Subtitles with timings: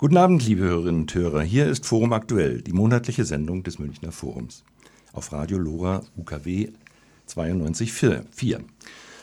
[0.00, 1.42] Guten Abend, liebe Hörerinnen und Hörer.
[1.42, 4.64] Hier ist Forum Aktuell, die monatliche Sendung des Münchner Forums.
[5.12, 6.70] Auf Radio Lora UKW
[7.28, 8.60] 92.4.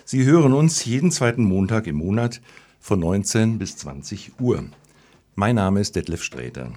[0.05, 2.41] Sie hören uns jeden zweiten Montag im Monat
[2.79, 4.65] von 19 bis 20 Uhr.
[5.33, 6.73] Mein Name ist Detlef Sträter.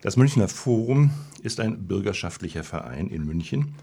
[0.00, 1.10] Das Münchner Forum
[1.42, 3.74] ist ein bürgerschaftlicher Verein in München,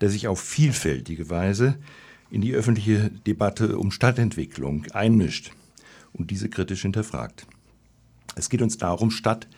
[0.00, 1.76] der sich auf vielfältige Weise
[2.30, 5.50] in die öffentliche Debatte um Stadtentwicklung einmischt
[6.12, 7.48] und diese kritisch hinterfragt.
[8.36, 9.48] Es geht uns darum, Stadt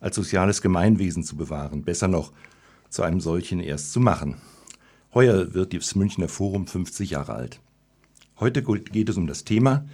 [0.00, 2.32] als soziales Gemeinwesen zu bewahren, besser noch
[2.90, 4.36] zu einem solchen erst zu machen.
[5.14, 7.60] Heuer wird das Münchner Forum 50 Jahre alt.
[8.38, 9.86] Heute geht es um das Thema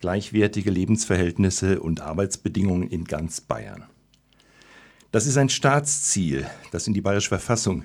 [0.00, 3.84] gleichwertige Lebensverhältnisse und Arbeitsbedingungen in ganz Bayern.
[5.10, 7.84] Das ist ein Staatsziel, das in die Bayerische Verfassung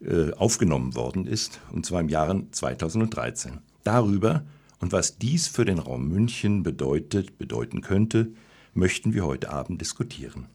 [0.00, 3.60] äh, aufgenommen worden ist, und zwar im Jahre 2013.
[3.84, 4.44] Darüber
[4.80, 8.32] und was dies für den Raum München bedeutet, bedeuten könnte,
[8.74, 10.46] möchten wir heute Abend diskutieren.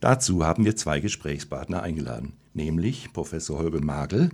[0.00, 4.30] Dazu haben wir zwei Gesprächspartner eingeladen, nämlich Professor Holger Magel.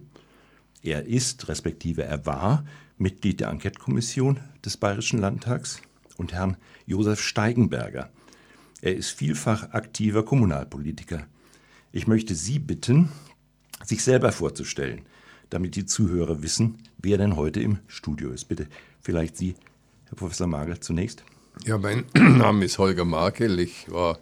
[0.83, 2.65] Er ist, respektive er war,
[2.99, 5.81] Mitglied der Enquete-Kommission des Bayerischen Landtags
[6.17, 8.11] und Herrn Josef Steigenberger.
[8.81, 11.27] Er ist vielfach aktiver Kommunalpolitiker.
[11.93, 13.11] Ich möchte Sie bitten,
[13.85, 15.03] sich selber vorzustellen,
[15.51, 18.47] damit die Zuhörer wissen, wer denn heute im Studio ist.
[18.47, 18.67] Bitte,
[19.01, 19.55] vielleicht Sie,
[20.09, 21.25] Herr Professor Magel, zunächst.
[21.65, 23.61] Ja, mein Name ist Holger Makel.
[23.61, 24.19] Ich war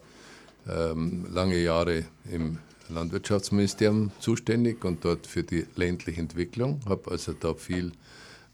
[0.68, 2.58] ähm, lange Jahre im
[2.90, 6.80] Landwirtschaftsministerium zuständig und dort für die ländliche Entwicklung.
[6.86, 7.92] Habe also da viel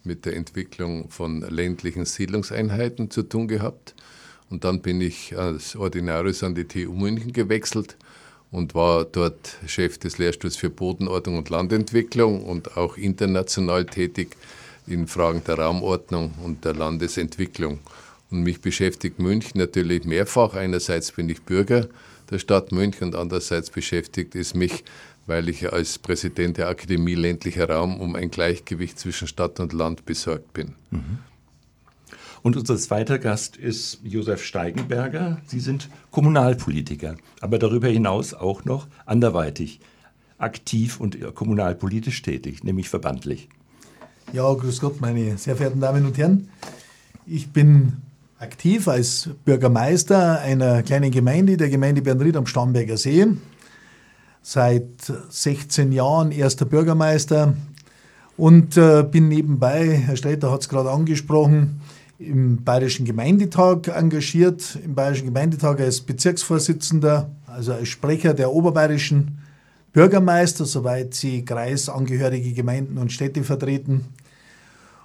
[0.04, 3.94] mit der Entwicklung von ländlichen Siedlungseinheiten zu tun gehabt.
[4.50, 7.96] Und dann bin ich als Ordinarius an die TU München gewechselt
[8.52, 14.36] und war dort Chef des Lehrstuhls für Bodenordnung und Landentwicklung und auch international tätig
[14.86, 17.80] in Fragen der Raumordnung und der Landesentwicklung.
[18.36, 20.52] Und mich beschäftigt München natürlich mehrfach.
[20.52, 21.88] Einerseits bin ich Bürger
[22.30, 24.84] der Stadt München und andererseits beschäftigt es mich,
[25.26, 30.04] weil ich als Präsident der Akademie ländlicher Raum um ein Gleichgewicht zwischen Stadt und Land
[30.04, 30.74] besorgt bin.
[30.90, 31.18] Mhm.
[32.42, 35.40] Und unser zweiter Gast ist Josef Steigenberger.
[35.46, 39.80] Sie sind Kommunalpolitiker, aber darüber hinaus auch noch anderweitig
[40.36, 43.48] aktiv und kommunalpolitisch tätig, nämlich verbandlich.
[44.34, 46.50] Ja, grüß Gott, meine sehr verehrten Damen und Herren.
[47.28, 47.94] Ich bin
[48.38, 53.26] aktiv als Bürgermeister einer kleinen Gemeinde, der Gemeinde Bernried am Starnberger See.
[54.42, 57.54] Seit 16 Jahren erster Bürgermeister
[58.36, 61.80] und äh, bin nebenbei, Herr Sträter hat es gerade angesprochen,
[62.18, 69.38] im Bayerischen Gemeindetag engagiert, im Bayerischen Gemeindetag als Bezirksvorsitzender, also als Sprecher der oberbayerischen
[69.92, 74.04] Bürgermeister, soweit sie kreisangehörige Gemeinden und Städte vertreten.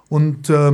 [0.08, 0.72] Und äh,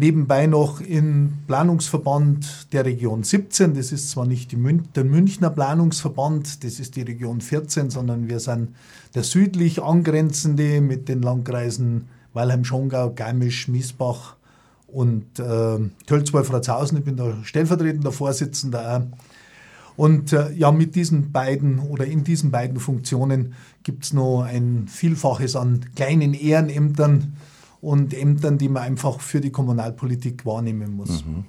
[0.00, 3.74] nebenbei noch im Planungsverband der Region 17.
[3.74, 8.40] Das ist zwar nicht Mün der Münchner Planungsverband, das ist die Region 14, sondern wir
[8.40, 8.74] sind
[9.14, 14.36] der südlich angrenzende mit den Landkreisen Weilheim-Schongau, Garmisch, Miesbach
[14.86, 16.98] und äh, Tölzwolf-Ratshausen.
[16.98, 19.06] Ich bin da stellvertretender Vorsitzender.
[19.96, 23.52] Und äh, ja, mit diesen beiden oder in diesen beiden Funktionen
[23.82, 27.34] gibt es noch ein Vielfaches an kleinen Ehrenämtern,
[27.80, 31.24] und Ämtern, die man einfach für die Kommunalpolitik wahrnehmen muss.
[31.24, 31.44] Mhm.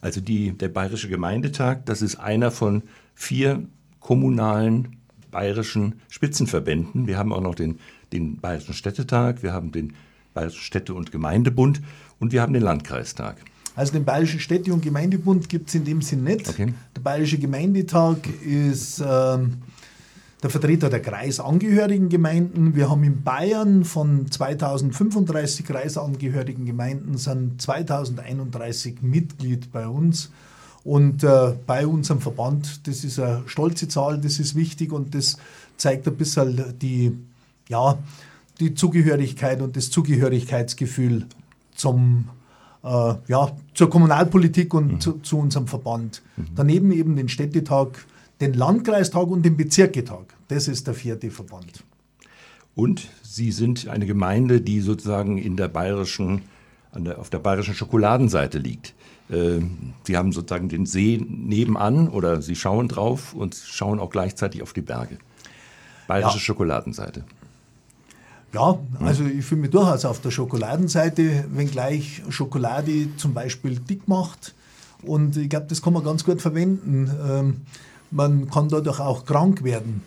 [0.00, 2.82] Also die, der Bayerische Gemeindetag, das ist einer von
[3.14, 3.66] vier
[4.00, 4.96] kommunalen
[5.30, 7.06] bayerischen Spitzenverbänden.
[7.06, 7.78] Wir haben auch noch den,
[8.12, 9.94] den Bayerischen Städtetag, wir haben den
[10.34, 11.80] Bayerischen Städte- und Gemeindebund
[12.18, 13.36] und wir haben den Landkreistag.
[13.74, 16.48] Also den Bayerischen Städte- und Gemeindebund gibt es in dem Sinn nicht.
[16.48, 16.74] Okay.
[16.94, 19.62] Der Bayerische Gemeindetag ist ähm,
[20.42, 22.74] der Vertreter der kreisangehörigen Gemeinden.
[22.74, 30.30] Wir haben in Bayern von 2035 kreisangehörigen Gemeinden sind 2031 Mitglied bei uns.
[30.84, 35.36] Und äh, bei unserem Verband, das ist eine stolze Zahl, das ist wichtig und das
[35.76, 37.16] zeigt ein bisschen die,
[37.68, 37.98] ja,
[38.58, 41.26] die Zugehörigkeit und das Zugehörigkeitsgefühl
[41.76, 42.28] zum,
[42.82, 45.00] äh, ja, zur Kommunalpolitik und mhm.
[45.00, 46.20] zu, zu, unserem Verband.
[46.36, 46.46] Mhm.
[46.56, 48.04] Daneben eben den Städtetag
[48.40, 50.34] den Landkreistag und den Bezirketag.
[50.48, 51.84] Das ist der vierte Verband.
[52.74, 56.42] Und Sie sind eine Gemeinde, die sozusagen in der bayerischen,
[56.94, 58.94] der, auf der bayerischen Schokoladenseite liegt.
[59.30, 64.62] Ähm, Sie haben sozusagen den See nebenan oder Sie schauen drauf und schauen auch gleichzeitig
[64.62, 65.18] auf die Berge.
[66.08, 66.40] Bayerische ja.
[66.40, 67.24] Schokoladenseite.
[68.52, 74.54] Ja, also ich fühle mich durchaus auf der Schokoladenseite, wenngleich Schokolade zum Beispiel dick macht.
[75.02, 77.10] Und ich glaube, das kann man ganz gut verwenden.
[77.26, 77.60] Ähm,
[78.12, 80.02] man kann dadurch auch krank werden.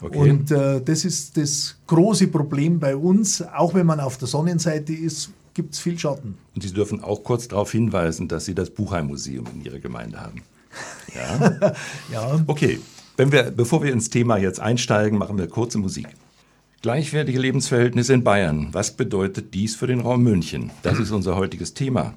[0.00, 0.18] Okay.
[0.18, 3.42] Und äh, das ist das große Problem bei uns.
[3.42, 6.38] Auch wenn man auf der Sonnenseite ist, gibt es viel Schatten.
[6.54, 10.42] Und Sie dürfen auch kurz darauf hinweisen, dass Sie das Buchheim-Museum in Ihrer Gemeinde haben.
[11.14, 11.74] Ja.
[12.12, 12.40] ja.
[12.46, 12.80] Okay.
[13.16, 16.06] Wenn wir, bevor wir ins Thema jetzt einsteigen, machen wir kurze Musik.
[16.80, 18.68] Gleichwertige Lebensverhältnisse in Bayern.
[18.72, 20.70] Was bedeutet dies für den Raum München?
[20.82, 22.14] Das ist unser heutiges Thema.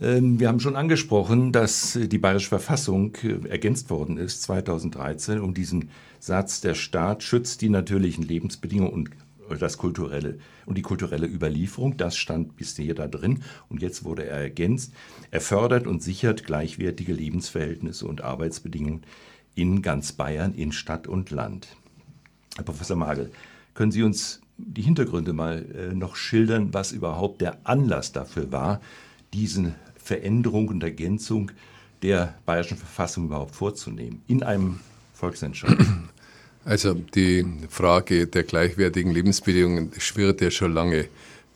[0.00, 5.54] Ähm, wir haben schon angesprochen, dass die Bayerische Verfassung äh, ergänzt worden ist 2013 um
[5.54, 9.10] diesen Satz, der Staat schützt die natürlichen Lebensbedingungen und
[9.60, 14.38] das kulturelle und die kulturelle Überlieferung, das stand bisher da drin und jetzt wurde er
[14.38, 14.94] ergänzt.
[15.30, 19.02] Er fördert und sichert gleichwertige Lebensverhältnisse und Arbeitsbedingungen
[19.54, 21.68] in ganz Bayern, in Stadt und Land.
[22.56, 23.30] Herr Professor Magel,
[23.74, 28.80] können Sie uns die Hintergründe mal äh, noch schildern, was überhaupt der Anlass dafür war,
[29.34, 31.50] diese Veränderung und Ergänzung
[32.02, 34.80] der bayerischen Verfassung überhaupt vorzunehmen in einem
[35.12, 35.76] Volksentscheid?
[36.66, 41.08] Also die Frage der gleichwertigen Lebensbedingungen schwirrt ja schon lange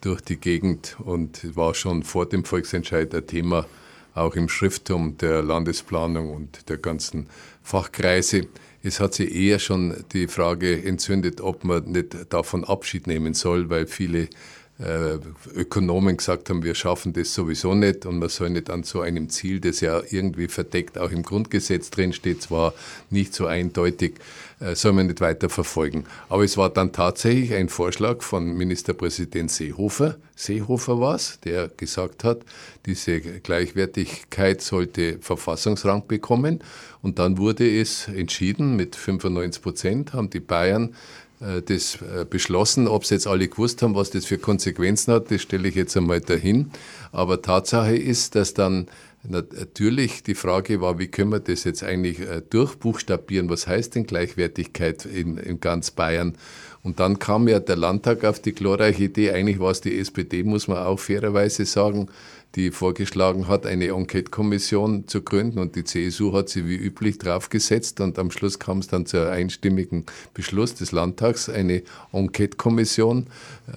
[0.02, 3.66] durch die Gegend und war schon vor dem Volksentscheid ein Thema,
[4.14, 7.28] auch im Schrifttum der Landesplanung und der ganzen
[7.62, 8.48] Fachkreise.
[8.82, 13.70] Es hat sich eher schon die Frage entzündet, ob man nicht davon Abschied nehmen soll,
[13.70, 14.28] weil viele
[14.80, 19.28] Ökonomen gesagt haben, wir schaffen das sowieso nicht und man soll nicht an so einem
[19.28, 22.75] Ziel, das ja irgendwie verdeckt auch im Grundgesetz drin steht, zwar
[23.10, 24.14] nicht so eindeutig,
[24.60, 26.04] äh, soll man nicht weiter verfolgen.
[26.28, 32.22] Aber es war dann tatsächlich ein Vorschlag von Ministerpräsident Seehofer, Seehofer war es, der gesagt
[32.22, 32.42] hat,
[32.86, 36.60] diese Gleichwertigkeit sollte Verfassungsrang bekommen.
[37.02, 40.92] Und dann wurde es entschieden, mit 95 Prozent haben die Bayern äh,
[41.40, 42.88] das äh, beschlossen.
[42.88, 45.96] Ob es jetzt alle gewusst haben, was das für Konsequenzen hat, das stelle ich jetzt
[45.96, 46.70] einmal dahin.
[47.12, 48.88] Aber Tatsache ist, dass dann
[49.23, 53.50] natürlich die Frage war, wie können wir das jetzt eigentlich äh, durchbuchstabieren?
[53.50, 56.35] Was heißt denn Gleichwertigkeit in, in ganz Bayern?
[56.82, 60.43] Und dann kam ja der Landtag auf die glorreiche Idee, eigentlich war es die SPD,
[60.43, 62.08] muss man auch fairerweise sagen,
[62.54, 65.58] die vorgeschlagen hat, eine Enquete-Kommission zu gründen.
[65.58, 68.00] Und die CSU hat sie wie üblich draufgesetzt.
[68.00, 73.26] Und am Schluss kam es dann zu einem einstimmigen Beschluss des Landtags, eine Enquete-Kommission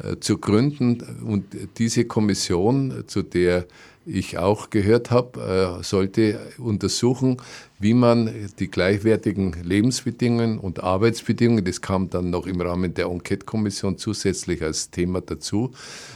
[0.04, 1.02] äh, zu gründen.
[1.24, 1.46] Und
[1.78, 3.66] diese Kommission, zu der
[4.06, 7.38] ich auch gehört habe, äh, sollte untersuchen,
[7.82, 13.98] wie man die gleichwertigen Lebensbedingungen und Arbeitsbedingungen, das kam dann noch im Rahmen der Enquete-Kommission
[13.98, 15.72] zusätzlich als Thema dazu,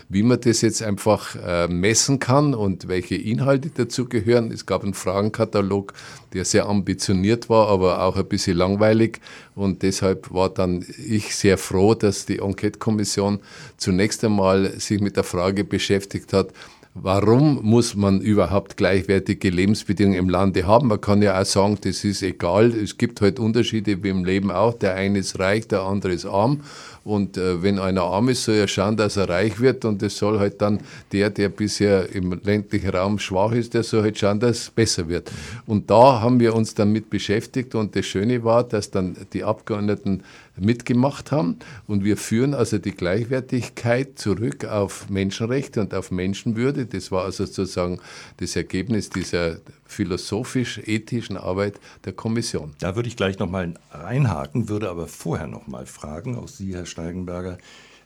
[0.07, 4.51] wie man das jetzt einfach äh, messen kann und welche Inhalte dazu gehören.
[4.51, 5.93] Es gab einen Fragenkatalog,
[6.33, 9.19] der sehr ambitioniert war, aber auch ein bisschen langweilig.
[9.55, 13.39] Und deshalb war dann ich sehr froh, dass die Enquete-Kommission
[13.77, 16.49] zunächst einmal sich mit der Frage beschäftigt hat,
[16.97, 20.87] Warum muss man überhaupt gleichwertige Lebensbedingungen im Lande haben?
[20.87, 22.67] Man kann ja auch sagen, das ist egal.
[22.67, 24.73] Es gibt halt Unterschiede wie im Leben auch.
[24.75, 26.61] Der eine ist reich, der andere ist arm.
[27.05, 29.85] Und äh, wenn einer arm ist, soll er schauen, dass er reich wird.
[29.85, 30.79] Und es soll halt dann
[31.11, 35.07] der, der bisher im ländlichen Raum schwach ist, der soll halt schauen, dass es besser
[35.07, 35.31] wird.
[35.67, 37.75] Und da haben wir uns damit beschäftigt.
[37.75, 40.23] Und das Schöne war, dass dann die Abgeordneten
[40.57, 41.59] mitgemacht haben.
[41.85, 46.87] Und wir führen also die Gleichwertigkeit zurück auf Menschenrechte und auf Menschenwürde.
[46.87, 47.99] Das war also sozusagen
[48.37, 52.73] das Ergebnis dieser philosophisch-ethischen Arbeit der Kommission.
[52.79, 57.57] Da würde ich gleich nochmal reinhaken, würde aber vorher nochmal fragen, auch Sie, Herr Steigenberger.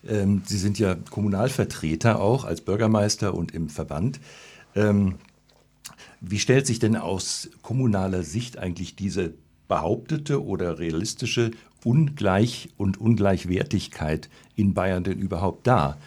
[0.07, 4.19] Ähm, Sie sind ja Kommunalvertreter auch als Bürgermeister und im Verband.
[4.75, 5.15] Ähm,
[6.21, 9.33] wie stellt sich denn aus kommunaler Sicht eigentlich diese
[9.67, 11.51] behauptete oder realistische
[11.83, 15.97] Ungleich- und Ungleichwertigkeit in Bayern denn überhaupt dar?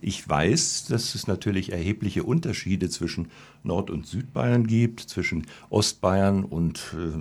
[0.00, 3.30] Ich weiß, dass es natürlich erhebliche Unterschiede zwischen
[3.62, 7.18] Nord- und Südbayern gibt, zwischen Ostbayern und äh,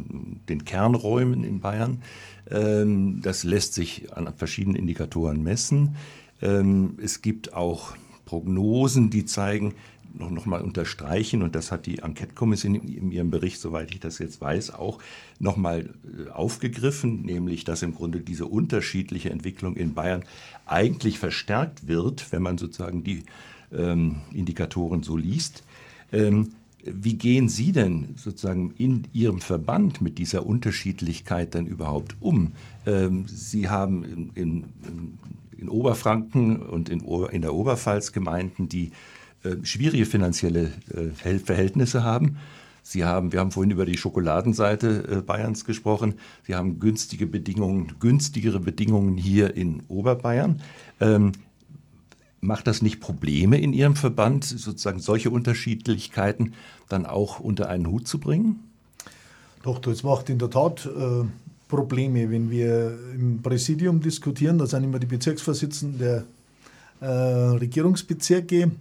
[0.50, 2.01] den Kernräumen in Bayern.
[2.50, 5.96] Ähm, das lässt sich an verschiedenen Indikatoren messen.
[6.41, 9.74] Ähm, es gibt auch Prognosen, die zeigen,
[10.13, 14.20] noch, noch mal unterstreichen, und das hat die Enquete-Kommission in ihrem Bericht, soweit ich das
[14.20, 15.00] jetzt weiß, auch
[15.39, 20.24] noch mal äh, aufgegriffen, nämlich, dass im Grunde diese unterschiedliche Entwicklung in Bayern
[20.65, 23.24] eigentlich verstärkt wird, wenn man sozusagen die
[23.72, 25.63] ähm, Indikatoren so liest.
[26.12, 26.50] Ähm,
[26.84, 32.54] wie gehen Sie denn sozusagen in Ihrem Verband mit dieser Unterschiedlichkeit dann überhaupt um?
[32.86, 34.64] Ähm, Sie haben in, in,
[35.58, 38.92] in Oberfranken und in, in, der Oberpfalz Gemeinden, die
[39.44, 42.38] äh, schwierige finanzielle äh, Verhältnisse haben.
[42.84, 46.14] Sie haben, wir haben vorhin über die Schokoladenseite äh, Bayerns gesprochen.
[46.44, 50.62] Sie haben günstige Bedingungen, günstigere Bedingungen hier in Oberbayern.
[51.02, 51.34] Ähm,
[52.39, 56.53] macht das nicht Probleme in Ihrem Verband, sozusagen solche Unterschiedlichkeiten
[56.88, 58.60] dann auch unter einen Hut zu bringen?
[59.63, 61.25] Doch, das macht in der Tat äh,
[61.67, 64.58] Probleme, wenn wir im Präsidium diskutieren.
[64.58, 66.24] Da sind immer die Bezirksvorsitzenden der
[67.00, 68.72] äh, Regierungsbezirke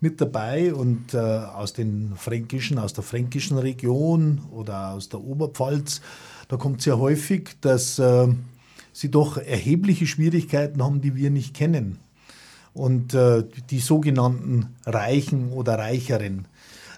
[0.00, 6.00] mit dabei und äh, aus den fränkischen, aus der fränkischen Region oder aus der Oberpfalz,
[6.48, 8.28] da kommt sehr häufig, dass äh,
[8.92, 11.98] sie doch erhebliche Schwierigkeiten haben, die wir nicht kennen.
[12.72, 16.46] Und äh, die sogenannten Reichen oder Reicheren.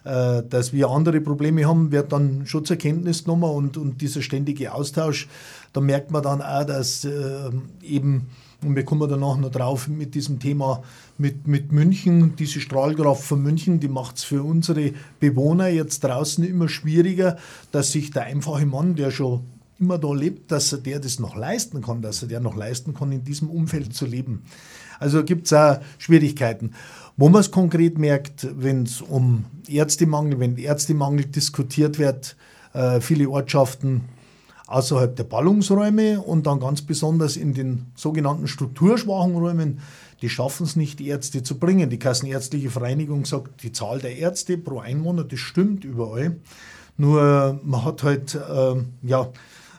[0.05, 4.21] Äh, dass wir andere Probleme haben, wird dann schon zur Kenntnis genommen und, und dieser
[4.21, 5.29] ständige Austausch,
[5.73, 7.51] da merkt man dann auch, dass äh,
[7.83, 8.27] eben,
[8.65, 10.83] und wir kommen danach noch drauf mit diesem Thema
[11.19, 16.43] mit, mit München, diese Strahlkraft von München, die macht es für unsere Bewohner jetzt draußen
[16.43, 17.37] immer schwieriger,
[17.71, 19.45] dass sich der einfache Mann, der schon
[19.79, 22.93] immer da lebt, dass er der das noch leisten kann, dass er der noch leisten
[22.93, 24.43] kann, in diesem Umfeld zu leben.
[25.03, 26.73] Also gibt es auch Schwierigkeiten.
[27.17, 32.37] Wo man es konkret merkt, wenn es um Ärztemangel, wenn Ärztemangel diskutiert wird,
[32.73, 34.03] äh, viele Ortschaften
[34.67, 39.81] außerhalb der Ballungsräume und dann ganz besonders in den sogenannten strukturschwachen Räumen,
[40.23, 41.91] die schaffen es nicht, Ärzte zu bringen.
[41.91, 46.37] Die Kassenärztliche Vereinigung sagt, die Zahl der Ärzte pro Einwohner, das stimmt überall.
[46.97, 49.29] Nur man hat halt äh, ja,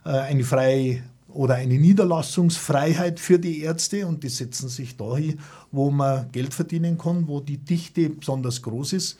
[0.05, 1.03] äh, eine freie
[1.33, 5.39] oder eine Niederlassungsfreiheit für die Ärzte und die setzen sich dahin,
[5.71, 9.17] wo man Geld verdienen kann, wo die Dichte besonders groß ist.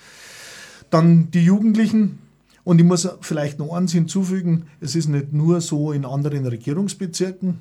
[0.89, 2.19] Dann die Jugendlichen.
[2.63, 7.59] Und ich muss vielleicht noch eins hinzufügen, es ist nicht nur so in anderen Regierungsbezirken.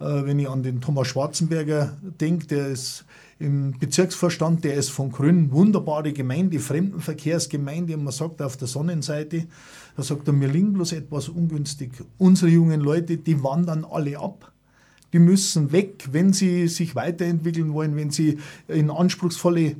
[0.00, 3.04] Äh, wenn ich an den Thomas Schwarzenberger denke, der ist
[3.38, 9.46] im Bezirksvorstand, der ist von Grün, wunderbare Gemeinde, Fremdenverkehrsgemeinde, und man sagt auf der Sonnenseite,
[9.96, 11.92] da sagt er, mir liegen bloß etwas ungünstig.
[12.18, 14.52] Unsere jungen Leute, die wandern alle ab.
[15.12, 19.76] Die müssen weg, wenn sie sich weiterentwickeln wollen, wenn sie in anspruchsvolle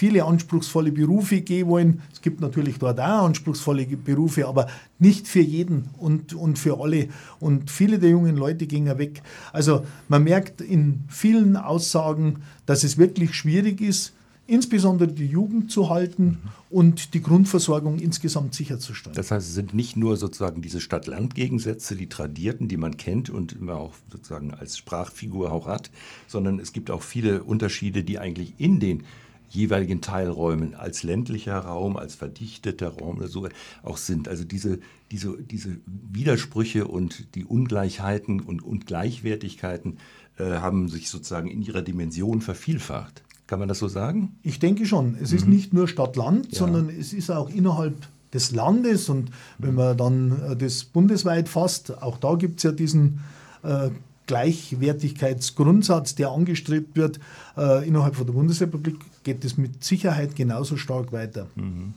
[0.00, 2.00] viele anspruchsvolle Berufe gehen wollen.
[2.10, 4.66] Es gibt natürlich dort auch anspruchsvolle Berufe, aber
[4.98, 7.08] nicht für jeden und, und für alle.
[7.38, 9.22] Und viele der jungen Leute gingen weg.
[9.52, 14.14] Also man merkt in vielen Aussagen, dass es wirklich schwierig ist,
[14.46, 16.38] insbesondere die Jugend zu halten mhm.
[16.70, 19.14] und die Grundversorgung insgesamt sicherzustellen.
[19.14, 23.52] Das heißt, es sind nicht nur sozusagen diese Stadt-Land-Gegensätze, die tradierten, die man kennt und
[23.52, 25.90] immer auch sozusagen als Sprachfigur auch hat,
[26.26, 29.04] sondern es gibt auch viele Unterschiede, die eigentlich in den
[29.50, 33.48] jeweiligen Teilräumen als ländlicher Raum, als verdichteter Raum oder so
[33.82, 34.28] auch sind.
[34.28, 34.78] Also diese,
[35.10, 39.98] diese, diese Widersprüche und die Ungleichheiten und, und Gleichwertigkeiten
[40.38, 43.22] äh, haben sich sozusagen in ihrer Dimension vervielfacht.
[43.46, 44.36] Kann man das so sagen?
[44.42, 45.16] Ich denke schon.
[45.20, 45.36] Es mhm.
[45.36, 46.58] ist nicht nur Stadt-Land, ja.
[46.58, 47.96] sondern es ist auch innerhalb
[48.32, 52.70] des Landes und wenn man dann äh, das bundesweit fasst, auch da gibt es ja
[52.72, 53.20] diesen
[53.64, 53.90] äh,
[54.26, 57.18] Gleichwertigkeitsgrundsatz, der angestrebt wird
[57.56, 61.48] äh, innerhalb von der Bundesrepublik, geht es mit Sicherheit genauso stark weiter.
[61.54, 61.94] Mhm.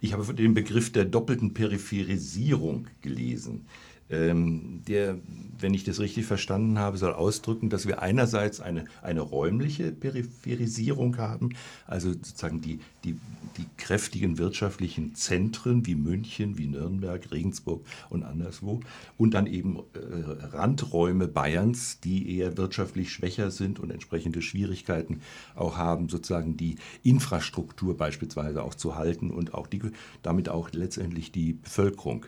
[0.00, 3.66] Ich habe den Begriff der doppelten Peripherisierung gelesen.
[4.10, 5.18] Ähm, der,
[5.58, 11.18] wenn ich das richtig verstanden habe, soll ausdrücken, dass wir einerseits eine, eine räumliche Peripherisierung
[11.18, 11.50] haben,
[11.86, 13.18] also sozusagen die, die,
[13.58, 18.80] die kräftigen wirtschaftlichen Zentren wie München, wie Nürnberg, Regensburg und anderswo,
[19.18, 25.20] und dann eben äh, Randräume Bayerns, die eher wirtschaftlich schwächer sind und entsprechende Schwierigkeiten
[25.54, 29.82] auch haben, sozusagen die Infrastruktur beispielsweise auch zu halten und auch die,
[30.22, 32.26] damit auch letztendlich die Bevölkerung.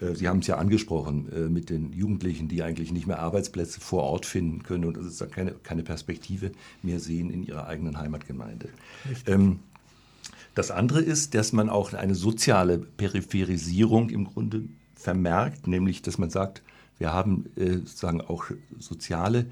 [0.00, 3.80] Äh, Sie haben es ja angesprochen äh, mit den Jugendlichen, die eigentlich nicht mehr Arbeitsplätze
[3.80, 6.52] vor Ort finden können und also keine, keine Perspektive
[6.82, 8.68] mehr sehen in ihrer eigenen Heimatgemeinde.
[9.26, 9.60] Ähm,
[10.54, 14.64] das andere ist, dass man auch eine soziale Peripherisierung im Grunde
[14.94, 16.62] vermerkt, nämlich dass man sagt,
[16.98, 18.44] wir haben äh, sozusagen auch
[18.78, 19.46] soziale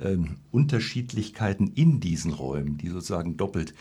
[0.00, 0.16] äh,
[0.50, 3.74] Unterschiedlichkeiten in diesen Räumen, die sozusagen doppelt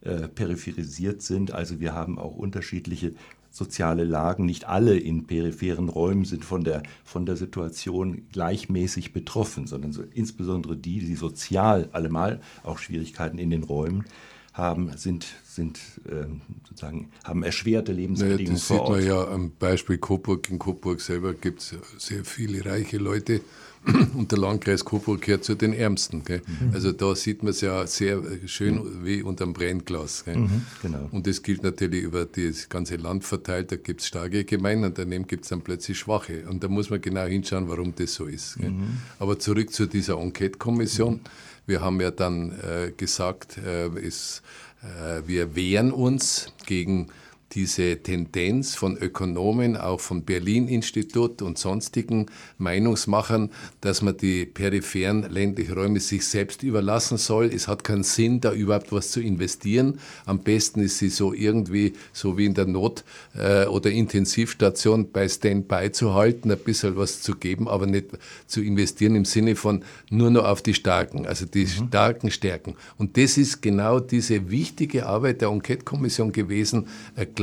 [0.00, 1.52] äh, peripherisiert sind.
[1.52, 3.14] Also wir haben auch unterschiedliche
[3.54, 4.44] soziale Lagen.
[4.44, 10.02] Nicht alle in peripheren Räumen sind von der, von der Situation gleichmäßig betroffen, sondern so,
[10.12, 14.04] insbesondere die, die sozial allemal auch Schwierigkeiten in den Räumen
[14.52, 15.78] haben, sind, sind
[16.10, 19.00] ähm, sozusagen, haben erschwerte Lebensbedingungen naja, das vor Ort.
[19.00, 20.50] sieht man ja am Beispiel Coburg.
[20.50, 23.40] In Coburg selber gibt es sehr viele reiche Leute,
[24.14, 26.22] und der Landkreis Coburg gehört zu den Ärmsten.
[26.28, 26.72] Mhm.
[26.72, 29.04] Also da sieht man es ja sehr schön mhm.
[29.04, 30.24] wie unterm Brennglas.
[30.26, 31.08] Mhm, genau.
[31.10, 33.72] Und das gilt natürlich über das ganze Land verteilt.
[33.72, 36.48] Da gibt es starke Gemeinden und daneben gibt es dann plötzlich schwache.
[36.48, 38.58] Und da muss man genau hinschauen, warum das so ist.
[38.58, 38.98] Mhm.
[39.18, 41.20] Aber zurück zu dieser Enquete-Kommission.
[41.66, 44.42] Wir haben ja dann äh, gesagt, äh, es,
[44.82, 47.08] äh, wir wehren uns gegen
[47.54, 52.26] diese Tendenz von Ökonomen, auch vom Berlin-Institut und sonstigen
[52.58, 57.46] Meinungsmachern, dass man die peripheren ländlichen Räume sich selbst überlassen soll.
[57.46, 60.00] Es hat keinen Sinn, da überhaupt was zu investieren.
[60.26, 63.04] Am besten ist sie so irgendwie, so wie in der Not-
[63.36, 68.06] äh, oder Intensivstation bei Standby zu halten, ein bisschen was zu geben, aber nicht
[68.46, 71.88] zu investieren im Sinne von nur noch auf die Starken, also die mhm.
[71.88, 72.74] Starken stärken.
[72.98, 76.88] Und das ist genau diese wichtige Arbeit der Enquete-Kommission gewesen,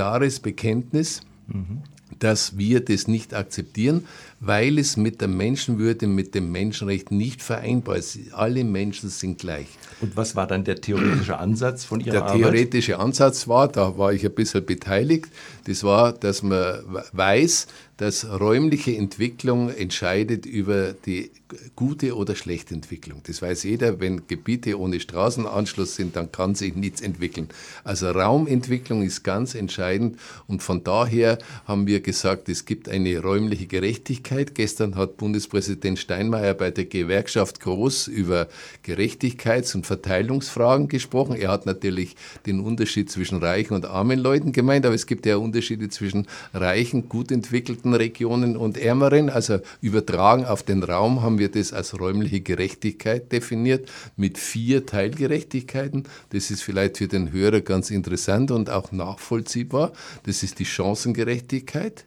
[0.01, 1.83] klares Bekenntnis, mhm.
[2.17, 4.07] dass wir das nicht akzeptieren,
[4.41, 8.17] weil es mit der Menschenwürde, mit dem Menschenrecht nicht vereinbar ist.
[8.33, 9.67] Alle Menschen sind gleich.
[10.01, 12.41] Und was war dann der theoretische Ansatz von Ihrer der Arbeit?
[12.41, 15.27] Der theoretische Ansatz war, da war ich ein bisschen beteiligt,
[15.65, 16.79] das war, dass man
[17.13, 17.67] weiß,
[17.97, 21.29] dass räumliche Entwicklung entscheidet über die
[21.75, 23.21] gute oder schlechte Entwicklung.
[23.27, 27.49] Das weiß jeder, wenn Gebiete ohne Straßenanschluss sind, dann kann sich nichts entwickeln.
[27.83, 30.17] Also Raumentwicklung ist ganz entscheidend
[30.47, 34.30] und von daher haben wir gesagt, es gibt eine räumliche Gerechtigkeit.
[34.53, 38.47] Gestern hat Bundespräsident Steinmeier bei der Gewerkschaft groß über
[38.85, 41.35] Gerechtigkeits- und Verteilungsfragen gesprochen.
[41.35, 45.35] Er hat natürlich den Unterschied zwischen reichen und armen Leuten gemeint, aber es gibt ja
[45.35, 49.29] Unterschiede zwischen reichen, gut entwickelten Regionen und ärmeren.
[49.29, 56.05] Also übertragen auf den Raum haben wir das als räumliche Gerechtigkeit definiert mit vier Teilgerechtigkeiten.
[56.29, 59.91] Das ist vielleicht für den Hörer ganz interessant und auch nachvollziehbar.
[60.23, 62.05] Das ist die Chancengerechtigkeit.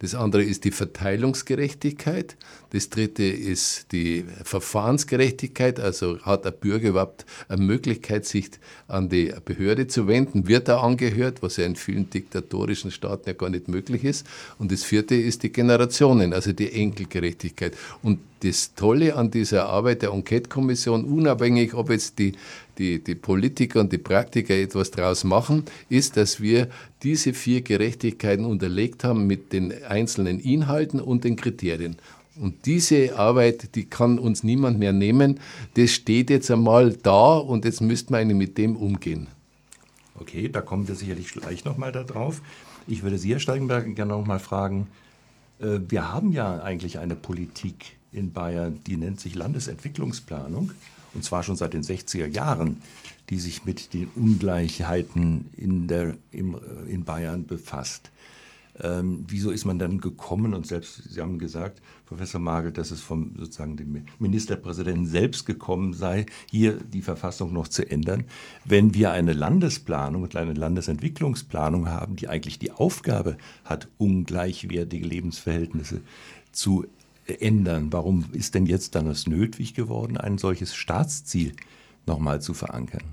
[0.00, 2.36] Das andere ist die Verteilungsgerechtigkeit.
[2.70, 5.78] Das dritte ist die Verfahrensgerechtigkeit.
[5.78, 8.50] Also hat der Bürger überhaupt eine Möglichkeit, sich
[8.88, 10.48] an die Behörde zu wenden?
[10.48, 14.26] Wird er angehört, was ja in vielen diktatorischen Staaten ja gar nicht möglich ist?
[14.58, 17.76] Und das vierte ist die Generationen, also die Enkelgerechtigkeit.
[18.02, 22.32] Und das Tolle an dieser Arbeit der Enquete-Kommission, unabhängig, ob jetzt die,
[22.80, 26.68] die, die Politiker und die Praktiker etwas draus machen, ist, dass wir
[27.02, 31.96] diese vier Gerechtigkeiten unterlegt haben mit den einzelnen Inhalten und den Kriterien.
[32.40, 35.40] Und diese Arbeit, die kann uns niemand mehr nehmen.
[35.74, 39.26] Das steht jetzt einmal da und jetzt müsste man mit dem umgehen.
[40.18, 42.40] Okay, da kommen wir sicherlich gleich nochmal darauf.
[42.86, 44.86] Ich würde Sie, Herr Steigenberg, gerne nochmal fragen.
[45.60, 50.72] Äh, wir haben ja eigentlich eine Politik in Bayern, die nennt sich Landesentwicklungsplanung,
[51.14, 52.82] und zwar schon seit den 60er Jahren,
[53.30, 58.10] die sich mit den Ungleichheiten in, der, im, äh, in Bayern befasst.
[58.82, 63.00] Ähm, wieso ist man dann gekommen und selbst, Sie haben gesagt, Professor Magel, dass es
[63.00, 68.24] vom sozusagen dem Ministerpräsidenten selbst gekommen sei, hier die Verfassung noch zu ändern,
[68.64, 76.00] wenn wir eine Landesplanung und eine Landesentwicklungsplanung haben, die eigentlich die Aufgabe hat, ungleichwertige Lebensverhältnisse
[76.52, 76.86] zu
[77.34, 77.92] ändern?
[77.92, 81.52] Warum ist denn jetzt dann es nötig geworden, ein solches Staatsziel
[82.06, 83.04] nochmal zu verankern?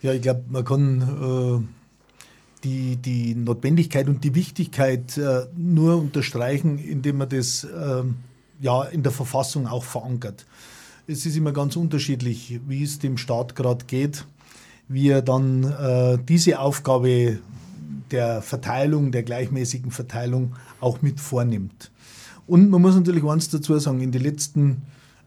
[0.00, 6.78] Ja, ich glaube, man kann äh, die, die Notwendigkeit und die Wichtigkeit äh, nur unterstreichen,
[6.78, 8.02] indem man das äh,
[8.60, 10.46] ja, in der Verfassung auch verankert.
[11.06, 14.26] Es ist immer ganz unterschiedlich, wie es dem Staat gerade geht,
[14.88, 17.38] wie er dann äh, diese Aufgabe
[18.10, 21.90] der Verteilung, der gleichmäßigen Verteilung auch mit vornimmt.
[22.48, 24.82] Und man muss natürlich eins dazu sagen, in den letzten,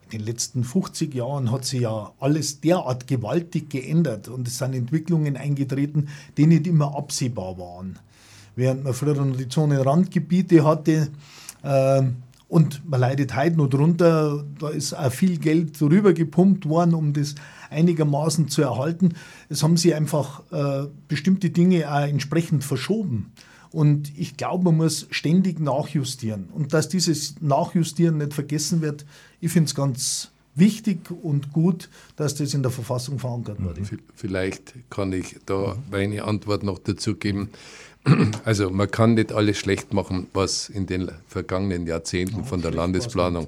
[0.05, 4.73] in den letzten 50 Jahren hat sich ja alles derart gewaltig geändert und es sind
[4.73, 7.99] Entwicklungen eingetreten, die nicht immer absehbar waren.
[8.55, 11.09] Während man früher noch die Zonenrandgebiete hatte,
[11.61, 12.01] äh,
[12.47, 17.13] und man leidet heute noch drunter, da ist auch viel Geld drüber gepumpt worden, um
[17.13, 17.35] das
[17.69, 19.13] einigermaßen zu erhalten.
[19.47, 23.31] Es haben sich einfach äh, bestimmte Dinge auch entsprechend verschoben.
[23.71, 26.49] Und ich glaube, man muss ständig nachjustieren.
[26.53, 29.05] Und dass dieses Nachjustieren nicht vergessen wird,
[29.39, 33.81] ich finde es ganz wichtig und gut, dass das in der Verfassung verankert wurde.
[34.13, 37.49] Vielleicht kann ich da meine Antwort noch dazu geben.
[38.45, 43.45] Also man kann nicht alles schlecht machen, was in den vergangenen Jahrzehnten von der Landesplanung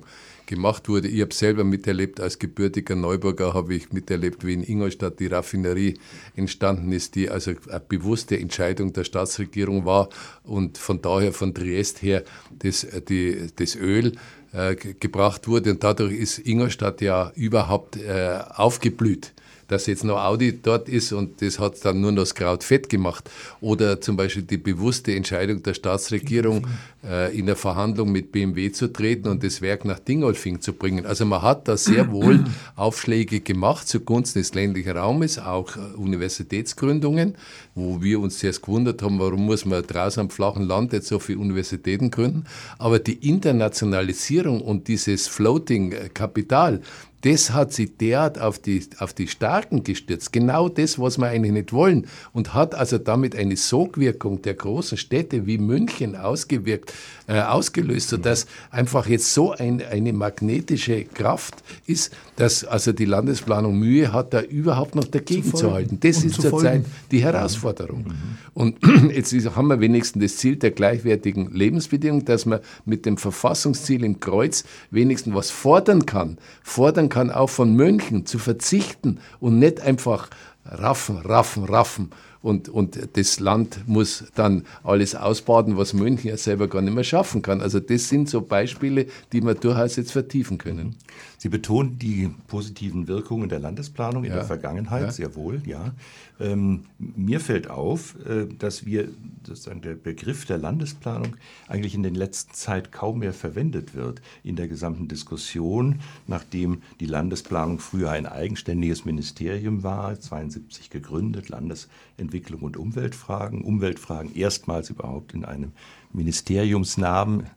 [0.56, 1.08] gemacht wurde.
[1.08, 5.96] Ich habe selber miterlebt, als gebürtiger Neuburger habe ich miterlebt, wie in Ingolstadt die Raffinerie
[6.36, 10.10] entstanden ist, die also eine bewusste Entscheidung der Staatsregierung war
[10.44, 12.24] und von daher von Triest her
[12.60, 14.14] das, die, das Öl
[14.54, 19.34] äh, gebracht wurde und dadurch ist Ingolstadt ja überhaupt äh, aufgeblüht
[19.74, 22.90] dass jetzt noch Audi dort ist und das hat dann nur noch das Kraut fett
[22.90, 23.28] gemacht.
[23.60, 26.68] Oder zum Beispiel die bewusste Entscheidung der Staatsregierung,
[27.04, 31.08] äh, in der Verhandlung mit BMW zu treten und das Werk nach Dingolfing zu bringen.
[31.08, 37.36] Also man hat da sehr wohl Aufschläge gemacht zugunsten des ländlichen Raumes, auch äh, Universitätsgründungen,
[37.74, 41.18] wo wir uns zuerst gewundert haben, warum muss man draußen am flachen Land jetzt so
[41.18, 42.44] viele Universitäten gründen.
[42.78, 46.82] Aber die Internationalisierung und dieses Floating-Kapital,
[47.24, 50.34] das hat sich derart auf die, auf die Starken gestürzt.
[50.34, 52.08] Genau das, was wir eigentlich nicht wollen.
[52.34, 56.94] Und hat also damit eine Sogwirkung der großen Städte wie München ausgewirkt,
[57.28, 63.78] äh, ausgelöst, sodass einfach jetzt so ein, eine magnetische Kraft ist, dass also die Landesplanung
[63.78, 66.00] Mühe hat, da überhaupt noch dagegen zu, halten.
[66.00, 68.06] Das ist zurzeit die Herausforderung.
[68.06, 68.14] Mhm.
[68.54, 68.78] Und
[69.16, 74.20] jetzt haben wir wenigstens das Ziel der gleichwertigen Lebensbedingungen, dass man mit dem Verfassungsziel im
[74.20, 76.38] Kreuz wenigstens was fordern kann.
[76.64, 80.30] Fordern kann auch von Mönchen zu verzichten und nicht einfach
[80.66, 82.10] raffen, raffen, raffen
[82.44, 87.06] und, und das Land muss dann alles ausbaden, was München ja selber gar nicht mehr
[87.06, 87.62] schaffen kann.
[87.62, 90.98] Also das sind so Beispiele, die wir durchaus jetzt vertiefen können.
[91.44, 94.38] Sie betonen die positiven Wirkungen der Landesplanung in ja.
[94.38, 95.12] der Vergangenheit, ja.
[95.12, 95.94] sehr wohl, ja.
[96.40, 99.10] Ähm, mir fällt auf, äh, dass wir
[99.46, 101.36] sozusagen der Begriff der Landesplanung
[101.68, 107.08] eigentlich in der letzten Zeit kaum mehr verwendet wird in der gesamten Diskussion, nachdem die
[107.08, 115.44] Landesplanung früher ein eigenständiges Ministerium war, 72 gegründet, Landesentwicklung und Umweltfragen, Umweltfragen erstmals überhaupt in
[115.44, 115.74] einem
[116.14, 117.48] Ministeriumsnamen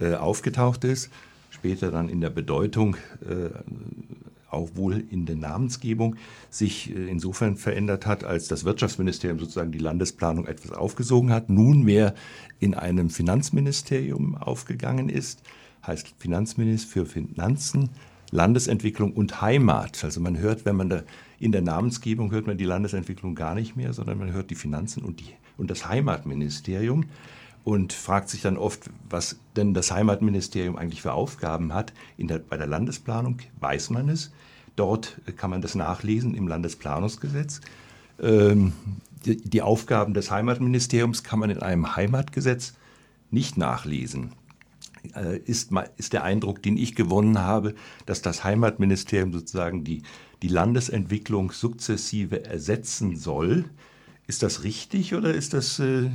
[0.00, 1.10] äh, aufgetaucht ist
[1.66, 2.96] später dann in der Bedeutung
[3.28, 3.50] äh,
[4.48, 6.14] auch wohl in der Namensgebung
[6.48, 12.14] sich äh, insofern verändert hat, als das Wirtschaftsministerium sozusagen die Landesplanung etwas aufgesogen hat, nunmehr
[12.60, 15.42] in einem Finanzministerium aufgegangen ist,
[15.84, 17.90] heißt Finanzminister für Finanzen,
[18.30, 20.04] Landesentwicklung und Heimat.
[20.04, 21.02] Also man hört, wenn man da
[21.40, 25.02] in der Namensgebung hört man die Landesentwicklung gar nicht mehr, sondern man hört die Finanzen
[25.02, 27.06] und, die, und das Heimatministerium
[27.66, 31.92] und fragt sich dann oft, was denn das Heimatministerium eigentlich für Aufgaben hat.
[32.16, 34.30] Der, bei der Landesplanung weiß man es.
[34.76, 37.60] Dort kann man das nachlesen im Landesplanungsgesetz.
[38.22, 38.72] Ähm,
[39.24, 42.74] die, die Aufgaben des Heimatministeriums kann man in einem Heimatgesetz
[43.32, 44.30] nicht nachlesen.
[45.16, 47.74] Äh, ist, ist der Eindruck, den ich gewonnen habe,
[48.06, 50.04] dass das Heimatministerium sozusagen die,
[50.40, 53.64] die Landesentwicklung sukzessive ersetzen soll.
[54.28, 56.10] Ist das richtig oder ist das äh,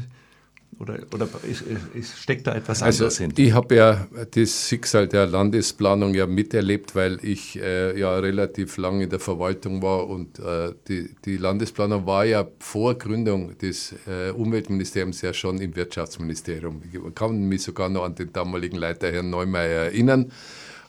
[0.80, 3.42] oder, oder ist, ist, steckt da etwas also anderes hinter?
[3.42, 9.04] Ich habe ja das Schicksal der Landesplanung ja miterlebt, weil ich äh, ja relativ lange
[9.04, 14.32] in der Verwaltung war und äh, die, die, Landesplanung war ja vor Gründung des äh,
[14.32, 16.82] Umweltministeriums ja schon im Wirtschaftsministerium.
[16.92, 20.32] Ich kann mich sogar noch an den damaligen Leiter Herrn Neumeier erinnern.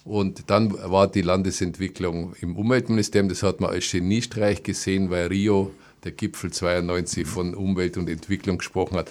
[0.05, 5.71] Und dann war die Landesentwicklung im Umweltministerium, das hat man als Geniestreich gesehen, weil Rio,
[6.03, 9.11] der Gipfel 92, von Umwelt und Entwicklung gesprochen hat.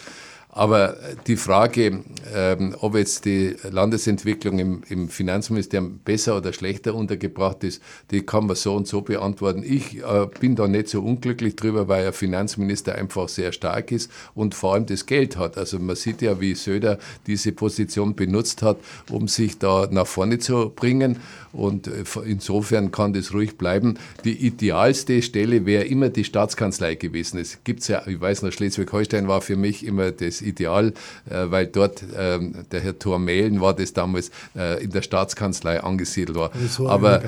[0.54, 2.04] Aber die Frage,
[2.36, 8.48] ähm, ob jetzt die Landesentwicklung im, im, Finanzministerium besser oder schlechter untergebracht ist, die kann
[8.48, 9.64] man so und so beantworten.
[9.66, 14.12] Ich äh, bin da nicht so unglücklich drüber, weil der Finanzminister einfach sehr stark ist
[14.36, 15.58] und vor allem das Geld hat.
[15.58, 18.78] Also man sieht ja, wie Söder diese Position benutzt hat,
[19.10, 21.20] um sich da nach vorne zu bringen.
[21.54, 23.98] Und äh, insofern kann das ruhig bleiben.
[24.26, 27.40] Die idealste Stelle wäre immer die Staatskanzlei gewesen.
[27.40, 30.94] Es gibt ja, ich weiß noch, Schleswig-Holstein war für mich immer das Ideal,
[31.30, 36.38] äh, weil dort ähm, der Herr Thormehlen war das damals äh, in der Staatskanzlei angesiedelt
[36.38, 36.52] war.
[36.88, 37.22] Aber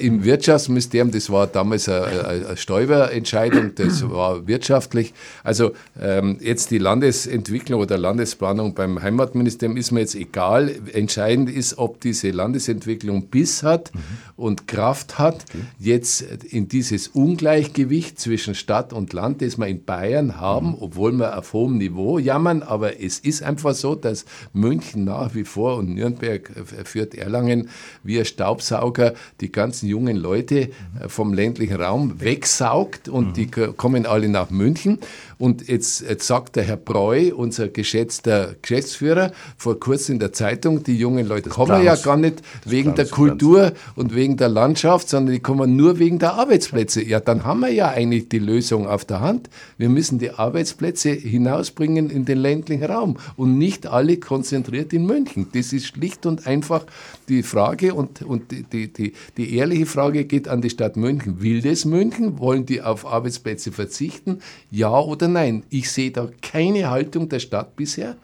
[0.00, 5.14] im Wirtschaftsministerium, das war damals eine, eine Steuerentscheidung, das war wirtschaftlich.
[5.42, 10.70] Also ähm, jetzt die Landesentwicklung oder Landesplanung beim Heimatministerium ist mir jetzt egal.
[10.92, 14.00] Entscheidend ist, ob diese Landesentwicklung bis hat mhm.
[14.36, 15.64] und Kraft hat, okay.
[15.78, 20.76] jetzt in dieses Ungleichgewicht zwischen Stadt und Land, das wir in Bayern haben, mhm.
[20.80, 25.44] obwohl wir auf hohem Niveau jammern, aber es ist einfach so, dass München nach wie
[25.44, 27.68] vor und Nürnberg äh, führt Erlangen
[28.02, 30.68] wie ein Staubsauger die ganzen jungen Leute
[31.02, 31.08] mhm.
[31.08, 33.32] vom ländlichen Raum wegsaugt und mhm.
[33.34, 34.98] die kommen alle nach München.
[35.38, 40.82] Und jetzt, jetzt sagt der Herr Breu, unser geschätzter Geschäftsführer, vor kurzem in der Zeitung,
[40.82, 45.08] die jungen Leute das kommen ja gar nicht wegen der Kultur und wegen der Landschaft,
[45.08, 47.02] sondern die kommen nur wegen der Arbeitsplätze.
[47.02, 49.48] Ja, dann haben wir ja eigentlich die Lösung auf der Hand.
[49.76, 55.48] Wir müssen die Arbeitsplätze hinausbringen in den ländlichen Raum und nicht alle konzentriert in München.
[55.52, 56.86] Das ist schlicht und einfach
[57.28, 61.42] die Frage und, und die, die, die, die ehrliche Frage geht an die Stadt München.
[61.42, 62.38] Will das München?
[62.38, 64.40] Wollen die auf Arbeitsplätze verzichten?
[64.70, 65.33] Ja oder nein?
[65.70, 68.16] Ich sehe da keine Haltung der Stadt bisher.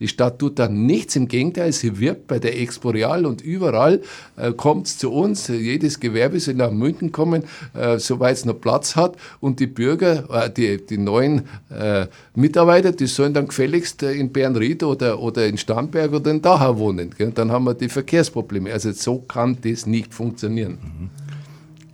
[0.00, 4.02] Die Stadt tut da nichts, im Gegenteil, sie wirbt bei der Expo Real und überall
[4.36, 5.48] äh, kommt es zu uns.
[5.48, 9.16] Jedes Gewerbe soll nach München kommen, äh, soweit es noch Platz hat.
[9.40, 14.32] Und die Bürger, äh, die, die neuen äh, Mitarbeiter, die sollen dann gefälligst äh, in
[14.32, 17.14] Bernried oder, oder in Starnberg oder in Dachau wohnen.
[17.16, 17.30] Gell?
[17.30, 18.72] Dann haben wir die Verkehrsprobleme.
[18.72, 20.78] Also so kann das nicht funktionieren.
[20.82, 21.25] Mhm.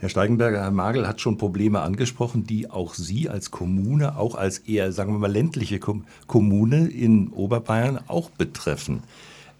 [0.02, 4.58] Herr Steigenberger, Herr Magel hat schon Probleme angesprochen, die auch Sie als Kommune, auch als
[4.58, 9.04] eher, sagen wir mal, ländliche Kommune in Oberbayern auch betreffen.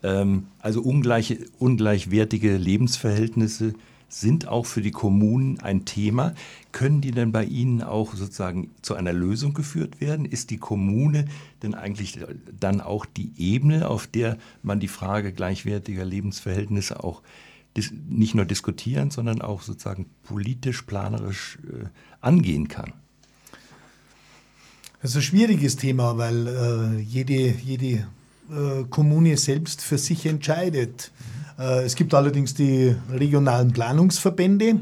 [0.03, 3.75] Ähm, also ungleiche, ungleichwertige Lebensverhältnisse
[4.09, 6.35] sind auch für die Kommunen ein Thema.
[6.73, 10.25] Können die denn bei Ihnen auch sozusagen zu einer Lösung geführt werden?
[10.25, 11.27] Ist die Kommune
[11.63, 12.19] denn eigentlich
[12.59, 17.23] dann auch die Ebene, auf der man die Frage gleichwertiger Lebensverhältnisse auch
[18.09, 21.87] nicht nur diskutieren, sondern auch sozusagen politisch, planerisch äh,
[22.21, 22.93] angehen kann?
[25.01, 28.07] Das ist ein schwieriges Thema, weil äh, jede, jede
[28.51, 31.11] äh, Kommune selbst für sich entscheidet.
[31.59, 34.81] Äh, es gibt allerdings die regionalen Planungsverbände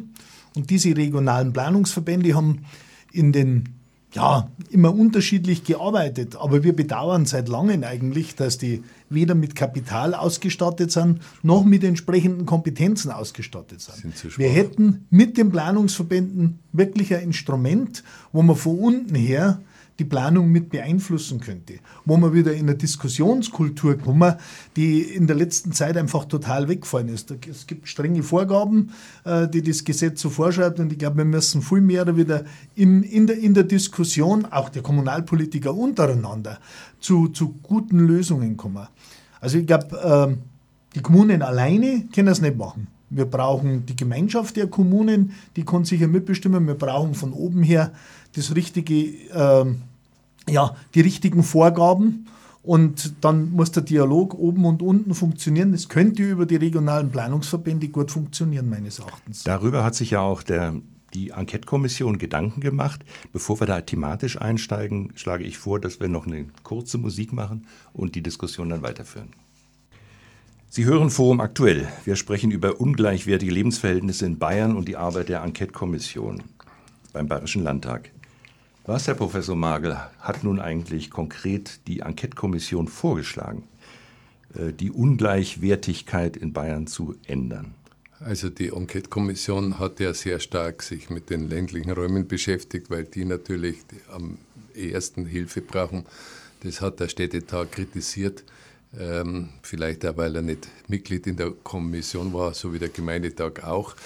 [0.56, 2.66] und diese regionalen Planungsverbände haben
[3.12, 3.68] in den
[4.12, 10.14] ja, immer unterschiedlich gearbeitet, aber wir bedauern seit langem eigentlich, dass die weder mit Kapital
[10.14, 14.16] ausgestattet sind, noch mit entsprechenden Kompetenzen ausgestattet sind.
[14.16, 19.60] sind wir hätten mit den Planungsverbänden wirklich ein Instrument, wo man von unten her
[20.00, 21.74] die Planung mit beeinflussen könnte.
[22.06, 24.34] Wo man wieder in eine Diskussionskultur kommen,
[24.74, 27.30] die in der letzten Zeit einfach total weggefallen ist.
[27.48, 28.92] Es gibt strenge Vorgaben,
[29.24, 32.44] äh, die das Gesetz so vorschreibt und ich glaube, wir müssen viel mehr wieder
[32.74, 36.58] in, in, der, in der Diskussion, auch der Kommunalpolitiker untereinander,
[36.98, 38.88] zu, zu guten Lösungen kommen.
[39.40, 40.38] Also ich glaube, ähm,
[40.94, 42.88] die Kommunen alleine können es nicht machen.
[43.10, 46.66] Wir brauchen die Gemeinschaft der Kommunen, die kann sicher mitbestimmen.
[46.66, 47.92] Wir brauchen von oben her
[48.36, 48.94] das richtige
[49.34, 49.82] ähm,
[50.48, 52.26] ja, die richtigen Vorgaben
[52.62, 55.72] und dann muss der Dialog oben und unten funktionieren.
[55.72, 59.44] Das könnte über die regionalen Planungsverbände gut funktionieren, meines Erachtens.
[59.44, 60.74] Darüber hat sich ja auch der,
[61.14, 63.04] die Enquete-Kommission Gedanken gemacht.
[63.32, 67.66] Bevor wir da thematisch einsteigen, schlage ich vor, dass wir noch eine kurze Musik machen
[67.92, 69.30] und die Diskussion dann weiterführen.
[70.68, 71.88] Sie hören Forum aktuell.
[72.04, 76.44] Wir sprechen über ungleichwertige Lebensverhältnisse in Bayern und die Arbeit der Enquete-Kommission
[77.12, 78.12] beim Bayerischen Landtag.
[78.86, 83.64] Was, Herr Professor Magel, hat nun eigentlich konkret die Enquete-Kommission vorgeschlagen,
[84.54, 87.74] äh, die Ungleichwertigkeit in Bayern zu ändern?
[88.22, 93.24] Also die Enquete-Kommission hat ja sehr stark sich mit den ländlichen Räumen beschäftigt, weil die
[93.24, 93.78] natürlich
[94.12, 94.36] am
[94.74, 96.04] ersten Hilfe brauchen.
[96.62, 98.44] Das hat der Städtetag kritisiert.
[98.98, 103.64] Ähm, vielleicht auch, weil er nicht Mitglied in der Kommission war, so wie der Gemeindetag
[103.64, 103.96] auch.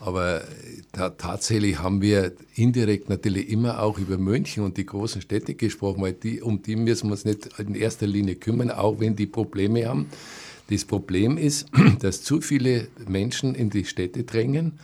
[0.00, 0.42] Aber
[0.90, 6.02] da, tatsächlich haben wir indirekt natürlich immer auch über München und die großen Städte gesprochen,
[6.02, 9.26] weil die, um die müssen wir uns nicht in erster Linie kümmern, auch wenn die
[9.26, 10.08] Probleme haben.
[10.72, 11.66] Das Problem ist,
[12.00, 14.78] dass zu viele Menschen in die Städte drängen,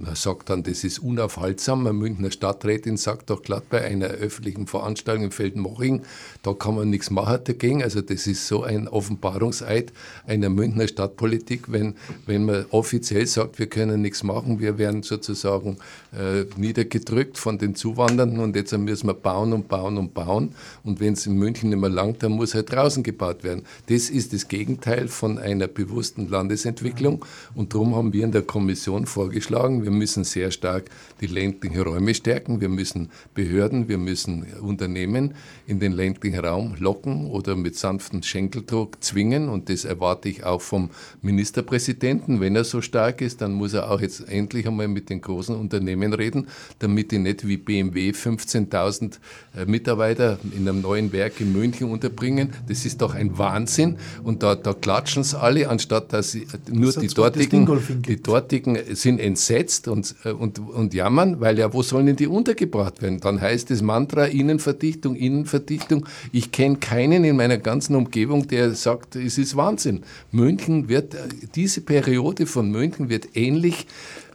[0.00, 1.80] man sagt dann, das ist unaufhaltsam.
[1.80, 6.02] Eine Münchner Stadträtin sagt doch glatt bei einer öffentlichen Veranstaltung in Feldmoching,
[6.42, 7.82] da kann man nichts machen dagegen.
[7.82, 9.92] Also das ist so ein Offenbarungseid
[10.26, 11.94] einer Münchner Stadtpolitik, wenn,
[12.26, 15.78] wenn man offiziell sagt, wir können nichts machen, wir werden sozusagen
[16.12, 20.54] äh, niedergedrückt von den Zuwandernden und jetzt müssen wir bauen und bauen und bauen.
[20.84, 23.62] Und wenn es in München nicht mehr langt, dann muss halt draußen gebaut werden.
[23.86, 29.06] Das ist das Gegenteil von einer bewussten Landesentwicklung und darum haben wir in der Kommission
[29.06, 30.90] vorgeschlagen, wir müssen sehr stark
[31.22, 32.60] die ländlichen Räume stärken.
[32.60, 35.34] Wir müssen Behörden, wir müssen Unternehmen
[35.66, 39.48] in den ländlichen Raum locken oder mit sanftem Schenkeldruck zwingen.
[39.48, 40.90] Und das erwarte ich auch vom
[41.22, 42.40] Ministerpräsidenten.
[42.40, 45.56] Wenn er so stark ist, dann muss er auch jetzt endlich einmal mit den großen
[45.56, 46.48] Unternehmen reden,
[46.80, 49.14] damit die nicht wie BMW 15.000
[49.56, 52.52] äh, Mitarbeiter in einem neuen Werk in München unterbringen.
[52.68, 53.96] Das ist doch ein Wahnsinn.
[54.22, 57.66] Und da, da klatschen es alle, anstatt dass sie nur die dortigen,
[58.02, 62.16] die dortigen sind entsetzt jetzt und, äh, und, und jammern, weil ja, wo sollen denn
[62.16, 63.20] die untergebracht werden?
[63.20, 66.06] Dann heißt das Mantra Innenverdichtung, Innenverdichtung.
[66.32, 70.02] Ich kenne keinen in meiner ganzen Umgebung, der sagt, es ist Wahnsinn.
[70.30, 71.18] München wird, äh,
[71.54, 73.86] diese Periode von München wird ähnlich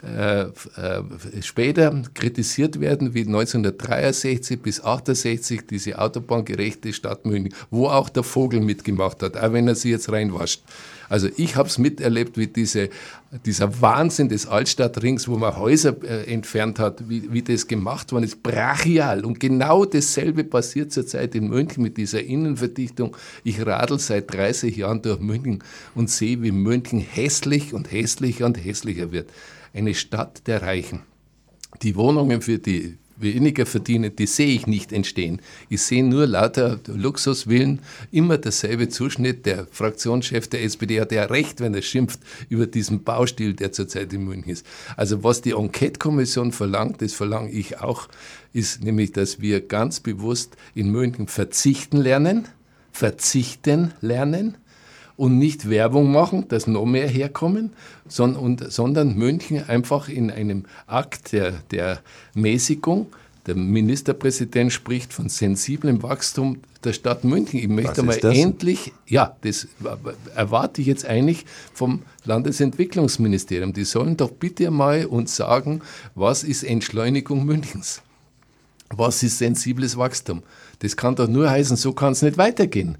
[0.02, 0.48] äh,
[1.42, 8.60] später kritisiert werden wie 1963 bis 68 diese autobahngerechte Stadt München, wo auch der Vogel
[8.60, 10.62] mitgemacht hat, auch wenn er sie jetzt reinwascht.
[11.10, 12.90] Also ich habe es miterlebt, wie diese,
[13.46, 18.24] dieser Wahnsinn des Altstadtrings, wo man Häuser äh, entfernt hat, wie, wie das gemacht worden
[18.24, 19.26] ist, brachial.
[19.26, 23.16] Und genau dasselbe passiert zurzeit in München mit dieser Innenverdichtung.
[23.44, 25.64] Ich radel seit 30 Jahren durch München
[25.96, 29.30] und sehe, wie München hässlich und hässlicher und hässlicher wird.
[29.74, 31.02] Eine Stadt der Reichen.
[31.82, 35.42] Die Wohnungen für die weniger verdienen, die sehe ich nicht entstehen.
[35.70, 37.80] Ich sehe nur lauter Luxuswillen,
[38.12, 39.46] immer derselbe Zuschnitt.
[39.46, 44.14] Der Fraktionschef der SPD hat ja recht, wenn er schimpft über diesen Baustil, der zurzeit
[44.14, 44.66] in München ist.
[44.96, 48.08] Also was die Enquete-Kommission verlangt, das verlange ich auch,
[48.54, 52.48] ist nämlich, dass wir ganz bewusst in München verzichten lernen,
[52.92, 54.58] verzichten lernen
[55.16, 57.72] und nicht Werbung machen, dass noch mehr herkommen,
[58.08, 62.00] sondern, und, sondern München einfach in einem Akt der, der
[62.34, 63.08] Mäßigung
[63.46, 67.60] Der Ministerpräsident spricht von sensiblem Wachstum der Stadt München.
[67.60, 69.68] Ich möchte mal endlich, ja, das
[70.34, 73.74] erwarte ich jetzt eigentlich vom Landesentwicklungsministerium.
[73.74, 75.82] Die sollen doch bitte mal uns sagen,
[76.16, 78.02] was ist Entschleunigung Münchens?
[78.90, 80.44] Was ist sensibles Wachstum?
[80.80, 82.98] Das kann doch nur heißen, so kann es nicht weitergehen.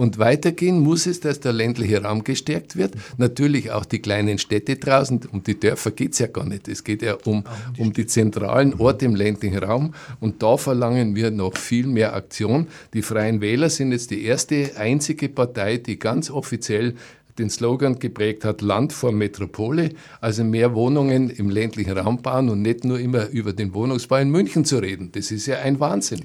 [0.00, 2.94] Und weitergehen muss es, dass der ländliche Raum gestärkt wird.
[3.18, 5.20] Natürlich auch die kleinen Städte draußen.
[5.30, 6.68] Um die Dörfer geht es ja gar nicht.
[6.68, 7.44] Es geht ja um,
[7.76, 9.92] um die zentralen Orte im ländlichen Raum.
[10.18, 12.68] Und da verlangen wir noch viel mehr Aktion.
[12.94, 16.94] Die Freien Wähler sind jetzt die erste, einzige Partei, die ganz offiziell
[17.38, 19.90] den Slogan geprägt hat, Land vor Metropole,
[20.22, 24.30] also mehr Wohnungen im ländlichen Raum bauen und nicht nur immer über den Wohnungsbau in
[24.30, 25.12] München zu reden.
[25.12, 26.22] Das ist ja ein Wahnsinn.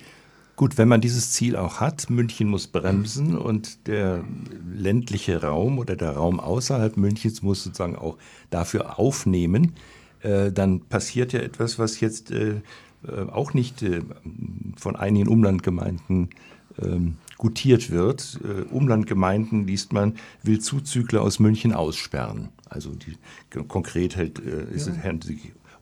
[0.56, 4.24] Gut, wenn man dieses Ziel auch hat, München muss bremsen und der
[4.74, 8.18] ländliche Raum oder der Raum außerhalb Münchens muss sozusagen auch
[8.52, 9.74] dafür aufnehmen,
[10.22, 12.62] äh, dann passiert ja etwas, was jetzt äh,
[13.06, 14.02] äh auch nicht äh,
[14.78, 16.30] von einigen Umlandgemeinden
[16.82, 18.40] ähm, gutiert wird.
[18.44, 22.50] Äh, Umlandgemeinden, liest man, will Zuzügler aus München aussperren.
[22.70, 23.18] Also die,
[23.68, 24.94] konkret hält, äh, ist, ja.
[24.94, 25.28] es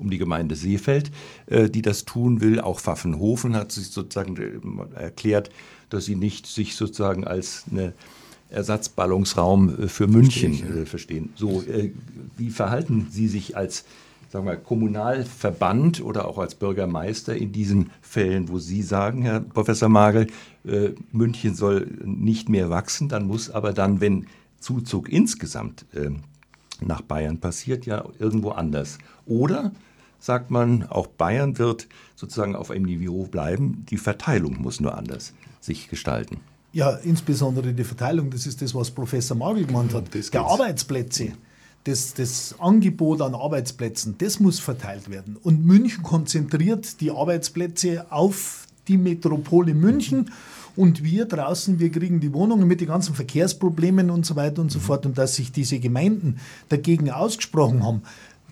[0.04, 1.12] um die Gemeinde Seefeld,
[1.48, 2.60] äh, die das tun will.
[2.60, 5.50] Auch Pfaffenhofen hat sich sozusagen äh, erklärt,
[5.89, 7.94] dass sie nicht sich sozusagen als eine
[8.50, 10.86] Ersatzballungsraum äh, für München Verstehe ich, ja.
[10.86, 11.30] verstehen.
[11.36, 11.63] So,
[12.38, 13.86] wie verhalten Sie sich als
[14.30, 19.89] sagen wir, Kommunalverband oder auch als Bürgermeister in diesen Fällen, wo Sie sagen, Herr Professor
[19.89, 20.26] Magel,
[21.12, 24.26] München soll nicht mehr wachsen, dann muss aber dann, wenn
[24.60, 25.86] Zuzug insgesamt
[26.82, 28.98] nach Bayern passiert, ja irgendwo anders.
[29.26, 29.72] Oder
[30.24, 35.34] sagt man, auch Bayern wird sozusagen auf einem Niveau bleiben, die Verteilung muss nur anders
[35.60, 36.38] sich gestalten.
[36.72, 40.06] Ja, insbesondere die Verteilung, das ist das, was Professor Magel gemeint hat.
[40.34, 41.34] Der Arbeitsplätze,
[41.84, 45.36] das, das Angebot an Arbeitsplätzen, das muss verteilt werden.
[45.44, 50.32] Und München konzentriert die Arbeitsplätze auf die Metropole München.
[50.76, 54.72] Und wir draußen, wir kriegen die Wohnungen mit den ganzen Verkehrsproblemen und so weiter und
[54.72, 55.06] so fort.
[55.06, 58.02] Und dass sich diese Gemeinden dagegen ausgesprochen haben,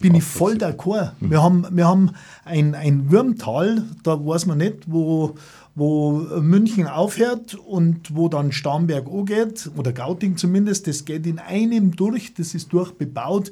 [0.02, 1.14] bin ich voll d'accord.
[1.20, 1.32] Mhm.
[1.32, 2.12] Wir haben, wir haben
[2.44, 5.36] ein, ein Würmtal, da weiß man nicht, wo,
[5.76, 6.12] wo
[6.42, 12.34] München aufhört und wo dann Starnberg angeht, oder Gauting zumindest, das geht in einem durch,
[12.34, 13.52] das ist durchbebaut.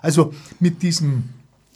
[0.00, 1.24] Also mit diesem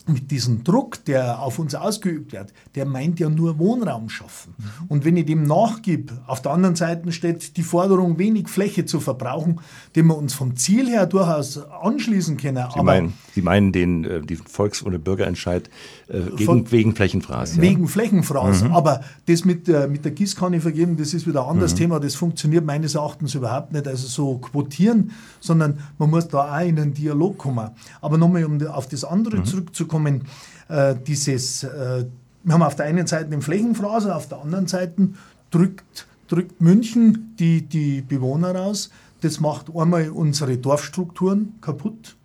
[0.09, 4.55] mit diesem Druck, der auf uns ausgeübt wird, der meint ja nur Wohnraum schaffen.
[4.89, 9.01] Und wenn ich dem nachgib, auf der anderen Seite steht die Forderung, wenig Fläche zu
[9.01, 9.61] verbrauchen,
[9.95, 12.65] dem wir uns vom Ziel her durchaus anschließen können.
[12.75, 15.71] Sie, meinen, Sie meinen den, äh, den Volks- oder Bürgerentscheid
[16.09, 17.57] äh, gegen, von, wegen Flächenfraß?
[17.57, 17.63] Ja?
[17.63, 18.65] Wegen Flächenfraß.
[18.65, 18.73] Mhm.
[18.73, 21.79] Aber das mit, äh, mit der Gießkanne vergeben, das ist wieder ein anderes mhm.
[21.79, 22.01] Thema.
[22.01, 23.87] Das funktioniert meines Erachtens überhaupt nicht.
[23.87, 27.71] Also so quotieren, sondern man muss da auch in einen Dialog kommen.
[28.01, 29.45] Aber nochmal, um auf das andere mhm.
[29.45, 30.23] zurückzukommen, kommen,
[30.69, 32.05] äh, dieses, äh,
[32.45, 35.11] wir haben auf der einen Seite den Flächenfraser, auf der anderen Seite
[35.51, 38.91] drückt, drückt München die, die Bewohner raus.
[39.21, 42.17] Das macht einmal unsere Dorfstrukturen kaputt.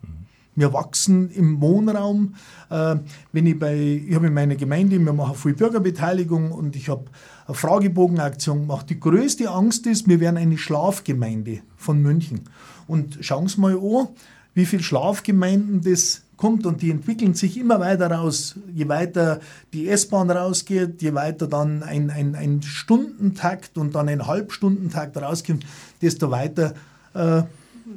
[0.56, 2.34] Wir wachsen im Wohnraum.
[2.72, 2.96] Äh,
[3.32, 3.76] wenn ich bei,
[4.08, 7.06] ich habe in meiner Gemeinde, wir machen viel Bürgerbeteiligung und ich habe
[7.46, 8.90] eine Fragebogenaktion gemacht.
[8.90, 12.42] Die größte Angst ist, wir werden eine Schlafgemeinde von München.
[12.88, 14.08] Und schauen Sie mal an,
[14.56, 18.56] wie viele Schlafgemeinden das kommt und die entwickeln sich immer weiter raus.
[18.74, 19.40] Je weiter
[19.74, 25.66] die S-Bahn rausgeht, je weiter dann ein, ein, ein Stundentakt und dann ein Halbstundentakt rauskommt,
[26.02, 26.76] desto weiter
[27.14, 27.44] äh,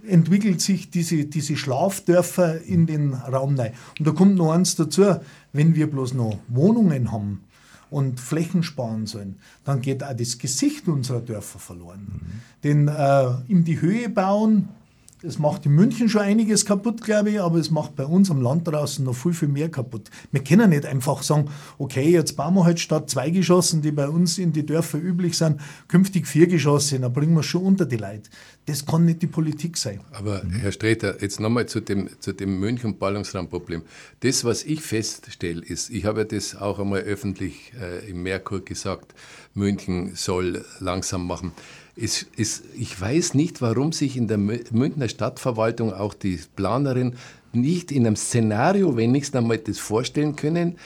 [0.09, 3.73] entwickelt sich diese, diese Schlafdörfer in den Raum rein.
[3.99, 5.17] Und da kommt noch eins dazu,
[5.53, 7.45] wenn wir bloß noch Wohnungen haben,
[7.91, 12.07] und Flächen sparen sollen, dann geht auch das Gesicht unserer Dörfer verloren.
[12.07, 12.41] Mhm.
[12.63, 14.69] Denn äh, in die Höhe bauen,
[15.23, 18.41] es macht in München schon einiges kaputt, glaube ich, aber es macht bei uns am
[18.41, 20.11] Land draußen noch viel, viel mehr kaputt.
[20.33, 24.09] Wir können nicht einfach sagen, okay, jetzt bauen wir halt statt zwei Geschossen, die bei
[24.09, 27.97] uns in die Dörfer üblich sind, künftig vier Geschosse, dann bringen wir schon unter die
[27.97, 28.31] Leute.
[28.67, 30.01] Das kann nicht die Politik sein.
[30.13, 33.83] Aber Herr Streter, jetzt nochmal zu dem, zu dem München-Ballungsraumproblem.
[34.21, 38.65] Das, was ich feststelle, ist, ich habe ja das auch einmal öffentlich äh, im Merkur
[38.65, 39.15] gesagt,
[39.55, 41.53] München soll langsam machen.
[41.97, 47.15] Es, es, ich weiß nicht, warum sich in der Münchner Stadtverwaltung auch die Planerin
[47.53, 50.77] nicht in einem Szenario wenigstens einmal das vorstellen können,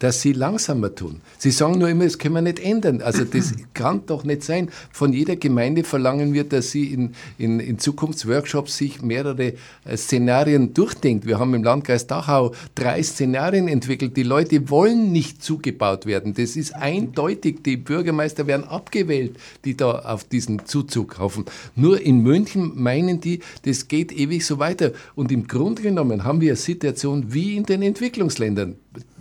[0.00, 1.20] dass sie langsamer tun.
[1.38, 3.02] Sie sagen nur immer, das können wir nicht ändern.
[3.02, 4.68] Also das kann doch nicht sein.
[4.90, 9.54] Von jeder Gemeinde verlangen wir, dass sie in, in, in Zukunftsworkshops sich mehrere
[9.84, 11.24] äh, Szenarien durchdenkt.
[11.24, 14.16] Wir haben im Landkreis Dachau drei Szenarien entwickelt.
[14.16, 16.34] Die Leute wollen nicht zugebaut werden.
[16.34, 17.62] Das ist eindeutig.
[17.62, 21.44] Die Bürgermeister werden abgewählt, die da auf diesen Zuzug hoffen.
[21.76, 24.90] Nur in München meinen die, das geht ewig so weiter.
[25.14, 28.74] Und im Grunde genommen haben wir eine Situation wie in den Entwicklungsländern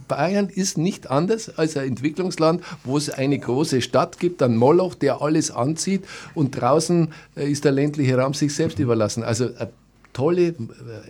[0.09, 4.95] Bayern ist nicht anders als ein Entwicklungsland, wo es eine große Stadt gibt, ein Moloch,
[4.95, 6.03] der alles anzieht
[6.33, 9.23] und draußen äh, ist der ländliche Raum sich selbst überlassen.
[9.23, 9.67] Also äh,
[10.13, 10.53] tolle äh,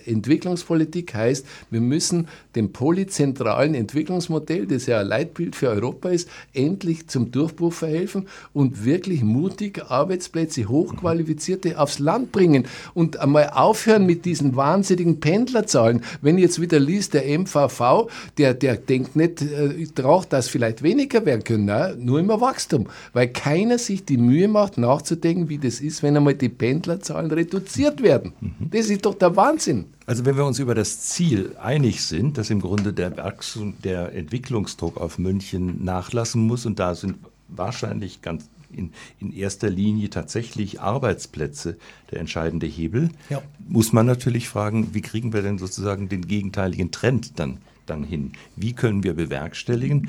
[0.06, 7.08] Entwicklungspolitik heißt, wir müssen dem polyzentralen Entwicklungsmodell, das ja ein Leitbild für Europa ist, endlich
[7.08, 14.24] zum Durchbruch verhelfen und wirklich mutig Arbeitsplätze, hochqualifizierte aufs Land bringen und einmal aufhören mit
[14.24, 16.02] diesen wahnsinnigen Pendlerzahlen.
[16.20, 21.24] Wenn jetzt wieder liest, der MVV, der, der denkt nicht äh, darauf, dass vielleicht weniger
[21.24, 25.80] werden können, nein, nur immer Wachstum, weil keiner sich die Mühe macht, nachzudenken, wie das
[25.80, 28.32] ist, wenn einmal die Pendlerzahlen reduziert werden.
[28.70, 29.86] Das ist ist doch der Wahnsinn.
[30.06, 34.14] Also wenn wir uns über das Ziel einig sind, dass im Grunde der Wachstum, der
[34.14, 37.16] Entwicklungsdruck auf München nachlassen muss und da sind
[37.48, 41.76] wahrscheinlich ganz in, in erster Linie tatsächlich Arbeitsplätze
[42.10, 43.42] der entscheidende Hebel, ja.
[43.68, 48.32] muss man natürlich fragen, wie kriegen wir denn sozusagen den gegenteiligen Trend dann, dann hin?
[48.56, 50.08] Wie können wir bewerkstelligen,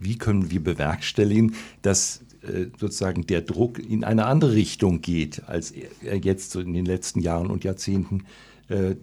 [0.00, 2.20] wie können wir bewerkstelligen, dass
[2.78, 5.72] sozusagen der Druck in eine andere Richtung geht, als
[6.02, 8.24] er jetzt in den letzten Jahren und Jahrzehnten,
[8.68, 8.96] äh,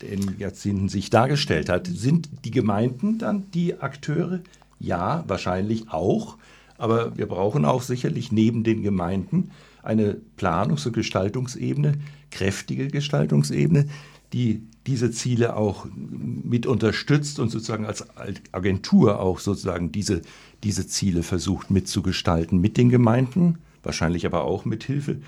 [0.00, 1.88] in Jahrzehnten sich dargestellt hat.
[1.88, 4.40] Sind die Gemeinden dann die Akteure?
[4.78, 6.36] Ja, wahrscheinlich auch.
[6.76, 9.50] Aber wir brauchen auch sicherlich neben den Gemeinden
[9.82, 11.94] eine Planungs- und Gestaltungsebene,
[12.30, 13.88] kräftige Gestaltungsebene,
[14.32, 18.06] die diese Ziele auch mit unterstützt und sozusagen als
[18.52, 20.22] Agentur auch sozusagen diese,
[20.64, 25.20] diese Ziele versucht mitzugestalten mit den Gemeinden, wahrscheinlich aber auch mit Hilfe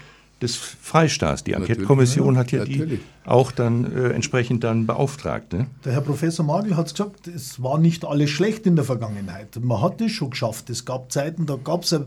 [0.42, 1.44] des Freistaats.
[1.44, 3.00] Die Enquete-Kommission ja, hat ja natürlich.
[3.00, 5.52] die auch dann äh, entsprechend dann beauftragt.
[5.52, 5.66] Ne?
[5.84, 9.62] Der Herr Professor Magel hat gesagt, es war nicht alles schlecht in der Vergangenheit.
[9.62, 10.70] Man hat es schon geschafft.
[10.70, 12.00] Es gab Zeiten, da gab es äh,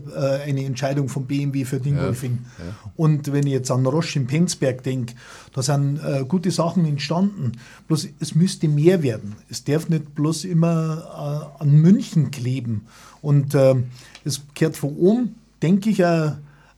[0.44, 2.40] eine Entscheidung vom BMW für Dingolfing.
[2.58, 2.74] Ja, ja.
[2.96, 5.14] Und wenn ich jetzt an Roche in Penzberg denke,
[5.52, 7.52] da sind äh, gute Sachen entstanden.
[7.86, 9.36] Bloß es müsste mehr werden.
[9.48, 12.86] Es darf nicht bloß immer äh, an München kleben.
[13.22, 13.76] Und äh,
[14.24, 16.32] es kehrt von oben, denke ich, auch äh,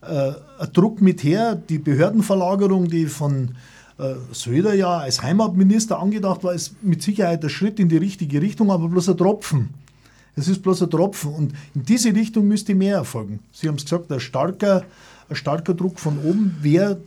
[0.07, 1.55] ein Druck mit her.
[1.55, 3.51] Die Behördenverlagerung, die von
[3.99, 8.41] äh, Söder ja als Heimatminister angedacht war, ist mit Sicherheit ein Schritt in die richtige
[8.41, 9.71] Richtung, aber bloß ein Tropfen.
[10.37, 13.41] Es ist bloß ein Tropfen und in diese Richtung müsste mehr erfolgen.
[13.53, 14.85] Sie haben es gesagt, ein starker,
[15.31, 16.99] ein starker Druck von oben wäre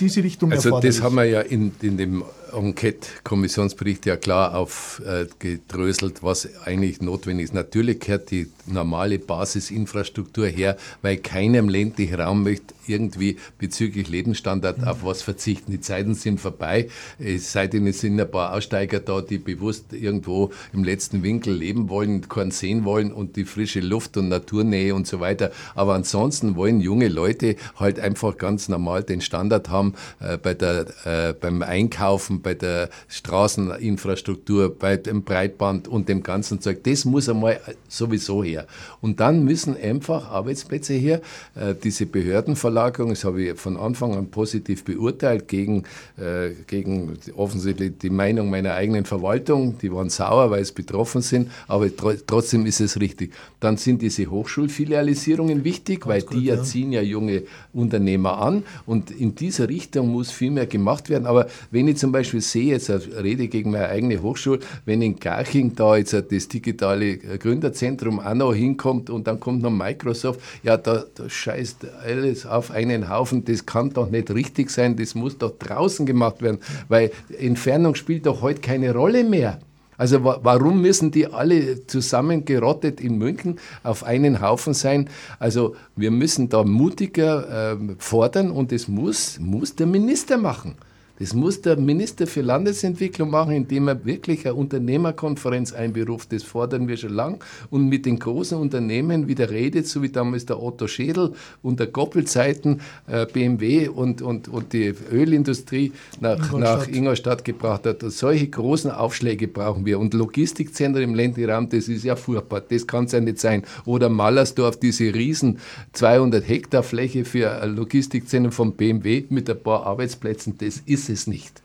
[0.00, 0.74] diese Richtung also.
[0.74, 7.44] Also das haben wir ja in, in dem Enquete-Kommissionsbericht ja klar aufgedröselt, was eigentlich notwendig
[7.44, 7.54] ist.
[7.54, 15.04] Natürlich gehört die normale Basisinfrastruktur her, weil keinem ländlichen Raum möchte irgendwie bezüglich Lebensstandard auf
[15.04, 15.72] was verzichten.
[15.72, 16.88] Die Zeiten sind vorbei.
[17.36, 22.50] Seitdem sind ein paar Aussteiger da, die bewusst irgendwo im letzten Winkel leben wollen, keinen
[22.50, 25.52] sehen wollen und die frische Luft und Naturnähe und so weiter.
[25.74, 29.87] Aber ansonsten wollen junge Leute halt einfach ganz normal den Standard haben
[30.20, 36.60] äh, bei der, äh, beim Einkaufen, bei der Straßeninfrastruktur, bei dem Breitband und dem ganzen
[36.60, 36.82] Zeug.
[36.84, 38.66] Das muss einmal sowieso her.
[39.00, 41.20] Und dann müssen einfach Arbeitsplätze her.
[41.54, 45.84] Äh, diese Behördenverlagerung, das habe ich von Anfang an positiv beurteilt, gegen,
[46.16, 49.78] äh, gegen offensichtlich die Meinung meiner eigenen Verwaltung.
[49.78, 51.88] Die waren sauer, weil es betroffen sind, aber
[52.26, 53.32] trotzdem ist es richtig.
[53.60, 56.62] Dann sind diese Hochschulfilialisierungen wichtig, Ganz weil gut, die ja.
[56.62, 61.26] ziehen ja junge Unternehmer an und in dieser Richtung muss viel mehr gemacht werden.
[61.26, 65.74] Aber wenn ich zum Beispiel sehe, jetzt rede gegen meine eigene Hochschule, wenn in Garching
[65.74, 71.04] da jetzt das digitale Gründerzentrum auch noch hinkommt und dann kommt noch Microsoft, ja, da,
[71.14, 75.58] da scheißt alles auf einen Haufen, das kann doch nicht richtig sein, das muss doch
[75.58, 76.58] draußen gemacht werden,
[76.88, 79.60] weil Entfernung spielt doch heute keine Rolle mehr.
[79.98, 85.10] Also warum müssen die alle zusammengerottet in München auf einen Haufen sein?
[85.38, 90.76] Also wir müssen da mutiger äh, fordern und das muss, muss der Minister machen.
[91.18, 96.32] Das muss der Minister für Landesentwicklung machen, indem er wirklich eine Unternehmerkonferenz einberuft.
[96.32, 97.42] Das fordern wir schon lang.
[97.70, 102.80] Und mit den großen Unternehmen wieder redet, so wie damals der Otto Schädel unter Goppelzeiten
[103.08, 106.60] äh, BMW und, und, und die Ölindustrie nach Ingolstadt.
[106.60, 108.00] nach Ingolstadt gebracht hat.
[108.02, 109.98] Solche großen Aufschläge brauchen wir.
[109.98, 112.60] Und Logistikzentren im ländlichen Raum, das ist ja furchtbar.
[112.60, 113.64] Das kann es ja nicht sein.
[113.84, 115.58] Oder Mallersdorf, diese riesen
[115.94, 121.26] 200 Hektar Fläche für ein Logistikzentrum von BMW mit ein paar Arbeitsplätzen, das ist es
[121.26, 121.62] nicht.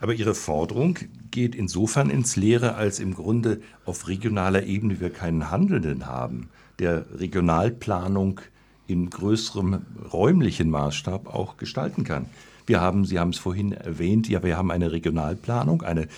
[0.00, 0.98] Aber Ihre Forderung
[1.30, 7.06] geht insofern ins Leere, als im Grunde auf regionaler Ebene wir keinen Handelnden haben, der
[7.18, 8.40] Regionalplanung
[8.86, 9.82] in größerem
[10.12, 12.26] räumlichen Maßstab auch gestalten kann.
[12.66, 16.08] Wir haben, Sie haben es vorhin erwähnt, ja, wir haben eine Regionalplanung, eine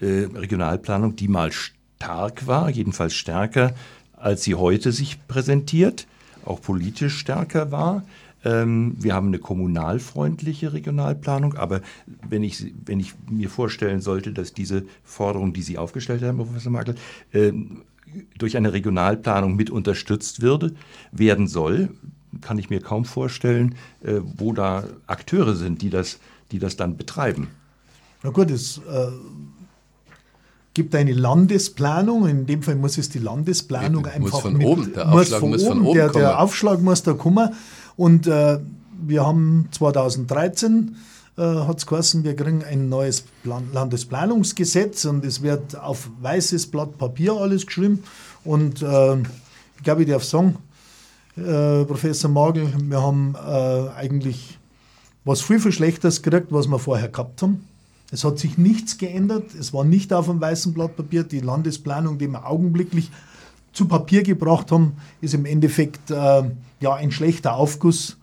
[0.00, 3.74] äh, Regionalplanung, die mal stark war, jedenfalls stärker,
[4.16, 6.06] als sie heute sich präsentiert,
[6.44, 8.04] auch politisch stärker war.
[8.44, 11.80] Ähm, wir haben eine kommunalfreundliche Regionalplanung, aber
[12.28, 16.70] wenn ich, wenn ich mir vorstellen sollte, dass diese Forderung, die Sie aufgestellt haben, Professor
[16.70, 16.94] Makel,
[17.32, 17.82] ähm,
[18.38, 20.74] durch eine Regionalplanung mit unterstützt würde,
[21.10, 21.90] werden soll,
[22.40, 26.18] kann ich mir kaum vorstellen, äh, wo da Akteure sind, die das,
[26.52, 27.48] die das dann betreiben.
[28.22, 29.08] Na gut, es äh,
[30.74, 32.26] gibt eine Landesplanung.
[32.26, 35.64] In dem Fall muss es die Landesplanung einfach muss von mit, oben, der Aufschlag muss
[35.64, 37.50] von oben der Aufschlag muss da kommen.
[37.96, 38.58] Und äh,
[39.06, 40.96] wir haben 2013
[41.36, 46.70] äh, hat es geheißen, wir kriegen ein neues Plan Landesplanungsgesetz und es wird auf weißes
[46.70, 48.04] Blatt Papier alles geschrieben.
[48.44, 49.16] Und äh,
[49.76, 50.56] ich glaube, ich darf sagen,
[51.36, 54.58] äh, Professor Magel, wir haben äh, eigentlich
[55.24, 57.66] was viel, viel Schlechteres gekriegt, was wir vorher gehabt haben.
[58.12, 59.54] Es hat sich nichts geändert.
[59.58, 61.24] Es war nicht auf dem weißen Blatt Papier.
[61.24, 63.10] Die Landesplanung, die wir augenblicklich
[63.74, 66.42] zu Papier gebracht haben, ist im Endeffekt äh,
[66.80, 68.16] ja, ein schlechter Aufguss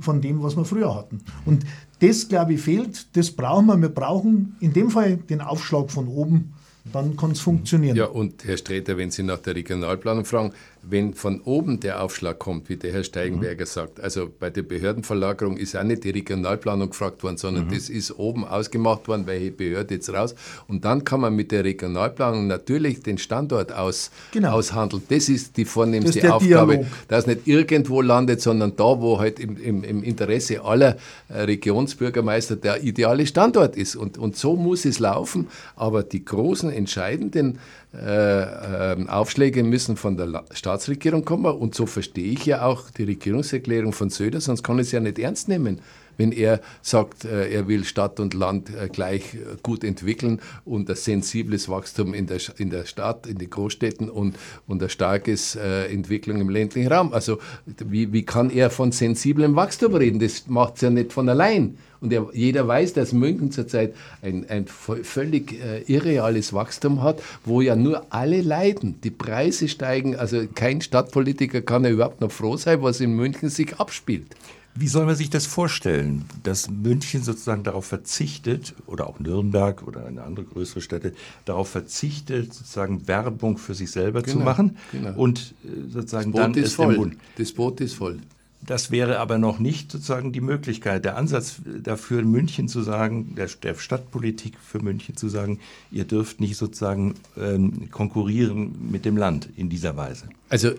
[0.00, 1.20] von dem, was wir früher hatten.
[1.44, 1.64] Und
[2.00, 3.16] das, glaube ich, fehlt.
[3.16, 3.80] Das brauchen wir.
[3.80, 6.54] Wir brauchen in dem Fall den Aufschlag von oben.
[6.92, 7.96] Dann kann es funktionieren.
[7.96, 10.52] Ja, und Herr Sträter, wenn Sie nach der Regionalplanung fragen,
[10.88, 15.56] wenn von oben der Aufschlag kommt, wie der Herr Steigenberger sagt, also bei der Behördenverlagerung
[15.56, 19.94] ist auch nicht die Regionalplanung gefragt worden, sondern das ist oben ausgemacht worden, welche Behörde
[19.94, 20.34] jetzt raus.
[20.68, 24.52] Und dann kann man mit der Regionalplanung natürlich den Standort aus, Genau.
[24.52, 25.02] aushandeln.
[25.08, 26.86] Das ist die vornehmste ist Aufgabe, Dialog.
[27.08, 30.96] dass nicht irgendwo landet, sondern da, wo halt im, im, im Interesse aller
[31.28, 33.96] äh, Regionsbürgermeister der ideale Standort ist.
[33.96, 35.48] Und, und so muss es laufen.
[35.76, 37.58] Aber die großen, entscheidenden
[37.94, 41.54] äh, ähm, Aufschläge müssen von der Staatsregierung kommen.
[41.54, 45.00] Und so verstehe ich ja auch die Regierungserklärung von Söder, sonst kann ich es ja
[45.00, 45.80] nicht ernst nehmen.
[46.16, 50.96] Wenn er sagt, äh, er will Stadt und Land äh, gleich gut entwickeln und ein
[50.96, 54.36] sensibles Wachstum in der, in der Stadt, in den Großstädten und,
[54.66, 57.12] und eine starkes äh, Entwicklung im ländlichen Raum.
[57.12, 60.20] Also wie, wie kann er von sensiblem Wachstum reden?
[60.20, 61.78] Das macht es ja nicht von allein.
[62.04, 67.62] Und er, jeder weiß, dass München zurzeit ein, ein völlig äh, irreales Wachstum hat, wo
[67.62, 69.00] ja nur alle leiden.
[69.02, 73.48] Die Preise steigen, also kein Stadtpolitiker kann ja überhaupt noch froh sein, was in München
[73.48, 74.36] sich abspielt.
[74.74, 80.04] Wie soll man sich das vorstellen, dass München sozusagen darauf verzichtet, oder auch Nürnberg oder
[80.04, 81.14] eine andere größere Städte,
[81.46, 85.14] darauf verzichtet, sozusagen Werbung für sich selber zu Genau, machen genau.
[85.16, 87.12] und äh, sozusagen Boot dann ist voll.
[87.38, 88.18] Das Boot ist voll.
[88.66, 93.48] Das wäre aber noch nicht sozusagen die Möglichkeit, der Ansatz dafür, München zu sagen, der,
[93.62, 95.60] der Stadtpolitik für München zu sagen,
[95.90, 100.28] ihr dürft nicht sozusagen ähm, konkurrieren mit dem Land in dieser Weise.
[100.48, 100.72] Also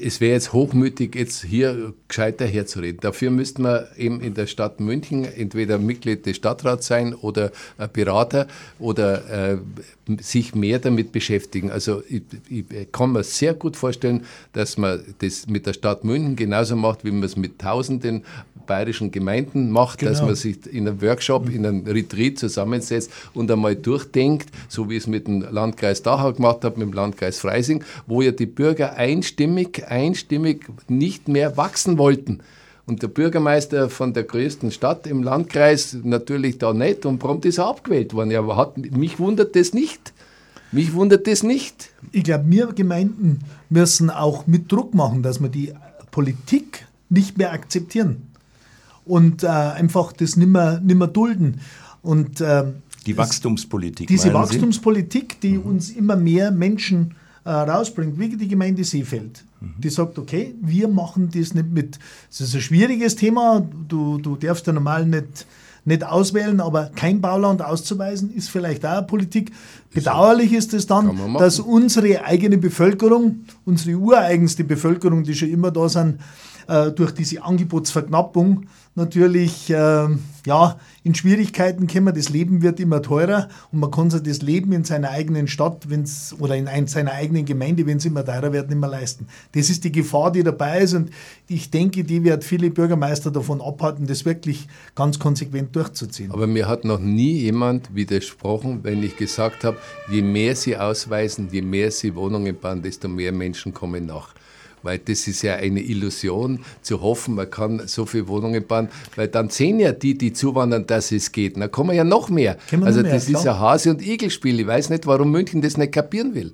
[0.00, 3.00] es wäre jetzt hochmütig, jetzt hier gescheiter herzureden.
[3.00, 7.52] Dafür müsste man eben in der Stadt München entweder Mitglied des Stadtrats sein oder
[7.92, 8.46] Berater
[8.78, 9.58] oder äh,
[10.20, 11.70] sich mehr damit beschäftigen.
[11.70, 16.36] Also ich, ich kann mir sehr gut vorstellen, dass man das mit der Stadt München
[16.36, 18.24] genauso macht, wie man es mit tausenden
[18.66, 20.26] bayerischen Gemeinden macht, dass Genau.
[20.26, 25.06] man sich in einem Workshop, in einem Retreat zusammensetzt und einmal durchdenkt, so wie es
[25.06, 29.81] mit dem Landkreis Dachau gemacht hat, mit dem Landkreis Freising, wo ja die Bürger einstimmig,
[29.88, 32.40] einstimmig nicht mehr wachsen wollten.
[32.84, 37.58] Und der Bürgermeister von der größten Stadt im Landkreis natürlich da nicht und prompt ist
[37.58, 38.30] er abgewählt worden.
[38.30, 40.12] Ja, hat, mich wundert das nicht.
[40.72, 41.90] Mich wundert das nicht.
[42.10, 45.72] Ich glaube, wir Gemeinden müssen auch mit Druck machen, dass wir die
[46.10, 48.28] Politik nicht mehr akzeptieren
[49.04, 51.60] und äh, einfach das nicht mehr, nicht mehr dulden.
[52.02, 52.76] Und ähm,
[53.06, 54.08] Die Wachstumspolitik.
[54.08, 54.32] diese?
[54.32, 57.14] Wachstumspolitik, die uns immer mehr Menschen
[57.44, 59.44] äh, rausbringt, wie die Gemeinde Seefeld,
[59.78, 61.98] die sagt, okay, wir machen das nicht mit.
[62.30, 65.46] Es ist ein schwieriges Thema, du, du darfst ja normal nicht,
[65.84, 69.52] nicht auswählen, aber kein Bauland auszuweisen, ist vielleicht auch eine Politik.
[69.92, 75.88] Bedauerlich ist es dann, dass unsere eigene Bevölkerung, unsere ureigenste Bevölkerung, die schon immer da
[75.88, 76.20] sind,
[76.68, 80.08] äh, durch diese Angebotsverknappung natürlich äh,
[80.46, 82.14] ja, in Schwierigkeiten kommen.
[82.14, 85.88] Das Leben wird immer teurer und man kann sich das Leben in seiner eigenen Stadt
[85.88, 89.28] wenn's, oder in ein, seiner eigenen Gemeinde, wenn es immer teurer wird, nicht mehr leisten.
[89.52, 91.10] Das ist die Gefahr, die dabei ist und
[91.48, 96.30] ich denke, die wird viele Bürgermeister davon abhalten, das wirklich ganz konsequent durchzuziehen.
[96.30, 99.78] Aber mir hat noch nie jemand widersprochen, wenn ich gesagt habe,
[100.10, 104.34] je mehr sie ausweisen, je mehr sie Wohnungen bauen, desto mehr Menschen kommen nach.
[104.82, 109.28] Weil das ist ja eine Illusion, zu hoffen, man kann so viele Wohnungen bauen, weil
[109.28, 111.56] dann sehen ja die, die zuwandern, dass es geht.
[111.56, 112.56] Dann kommen ja noch mehr.
[112.70, 114.60] Also noch mehr, das ist ein Hase- und Igelspiel.
[114.60, 116.52] Ich weiß nicht, warum München das nicht kapieren will.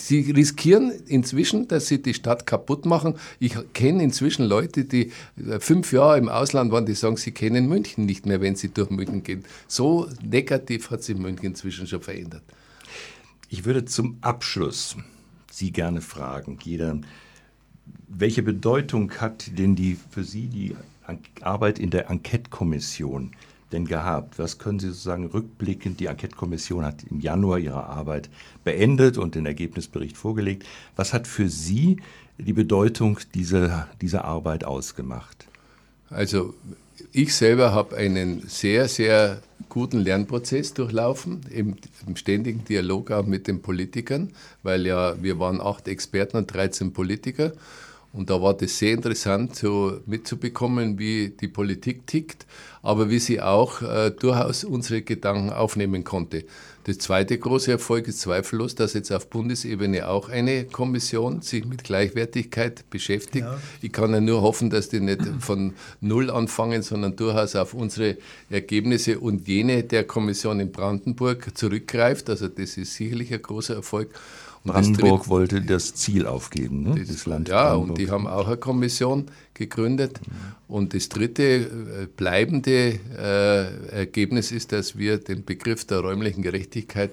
[0.00, 3.14] Sie riskieren inzwischen, dass sie die Stadt kaputt machen.
[3.40, 7.68] Ich kenne inzwischen Leute, die äh, fünf Jahre im Ausland waren, die sagen, sie kennen
[7.68, 9.44] München nicht mehr, wenn sie durch München gehen.
[9.66, 12.42] So negativ hat sich München inzwischen schon verändert.
[13.48, 14.96] Ich würde zum Abschluss
[15.52, 16.98] Sie gerne fragen, jeder,
[18.18, 20.76] welche Bedeutung hat denn die für Sie die
[21.40, 23.32] Arbeit in der Enquete-Kommission
[23.72, 24.38] denn gehabt?
[24.38, 28.28] Was können Sie sozusagen rückblickend, die Enquete-Kommission hat im Januar ihre Arbeit
[28.64, 30.66] beendet und den Ergebnisbericht vorgelegt.
[30.96, 31.96] Was hat für Sie
[32.38, 35.46] die Bedeutung dieser, dieser Arbeit ausgemacht?
[36.10, 36.54] Also
[37.12, 43.48] ich selber habe einen sehr, sehr guten Lernprozess durchlaufen, im, im, ständigen Dialog auch mit
[43.48, 44.30] den Politikern,
[44.62, 47.52] weil ja wir waren acht Experten und 13 Politiker.
[48.12, 52.46] Und da war das sehr interessant, so mitzubekommen, wie die Politik tickt,
[52.82, 56.44] aber wie sie auch äh, durchaus unsere Gedanken aufnehmen konnte.
[56.84, 61.84] Das zweite große Erfolg ist zweifellos, dass jetzt auf Bundesebene auch eine Kommission sich mit
[61.84, 63.46] Gleichwertigkeit beschäftigt.
[63.46, 63.58] Ja.
[63.80, 68.18] Ich kann ja nur hoffen, dass die nicht von Null anfangen, sondern durchaus auf unsere
[68.50, 72.28] Ergebnisse und jene der Kommission in Brandenburg zurückgreift.
[72.28, 74.10] Also das ist sicherlich ein großer Erfolg.
[74.64, 77.04] Brandenburg wollte das Ziel aufgeben, ne?
[77.04, 77.48] das, Land.
[77.48, 77.88] Ja, Brandenburg.
[77.90, 80.20] und die haben auch eine Kommission gegründet.
[80.24, 80.34] Mhm.
[80.68, 87.12] Und das dritte äh, bleibende äh, Ergebnis ist, dass wir den Begriff der räumlichen Gerechtigkeit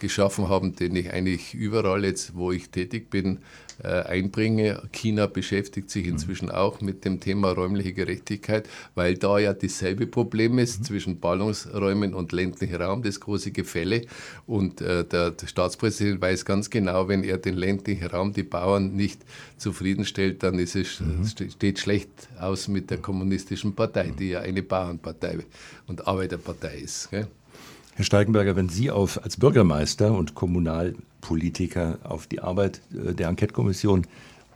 [0.00, 3.38] geschaffen haben, den ich eigentlich überall jetzt, wo ich tätig bin,
[3.86, 4.82] einbringe.
[4.92, 10.58] China beschäftigt sich inzwischen auch mit dem Thema räumliche Gerechtigkeit, weil da ja dasselbe Problem
[10.58, 10.84] ist mhm.
[10.84, 14.02] zwischen Ballungsräumen und ländlichem Raum, das große Gefälle.
[14.46, 18.94] Und äh, der, der, Staatspräsident weiß ganz genau, wenn er den ländlichen Raum, die Bauern
[18.94, 19.20] nicht
[19.56, 21.26] zufriedenstellt, dann ist es, mhm.
[21.26, 25.38] steht schlecht aus mit der kommunistischen Partei, die ja eine Bauernpartei
[25.86, 27.10] und Arbeiterpartei ist.
[27.10, 27.28] Gell?
[27.98, 34.06] Herr Steigenberger, wenn Sie auf, als Bürgermeister und Kommunalpolitiker auf die Arbeit äh, der Enquete-Kommission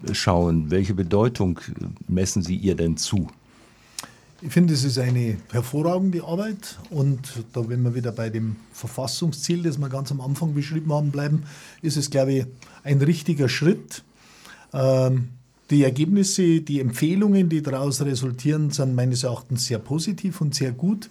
[0.07, 1.59] äh, schauen, welche Bedeutung
[2.07, 3.27] messen Sie ihr denn zu?
[4.43, 7.19] Ich finde, es ist eine hervorragende Arbeit und
[7.53, 11.43] da, wenn wir wieder bei dem Verfassungsziel, das wir ganz am Anfang beschrieben haben, bleiben,
[11.81, 12.47] ist es, glaube ich,
[12.85, 14.05] ein richtiger Schritt.
[14.73, 15.31] Ähm,
[15.69, 21.11] die Ergebnisse, die Empfehlungen, die daraus resultieren, sind meines Erachtens sehr positiv und sehr gut.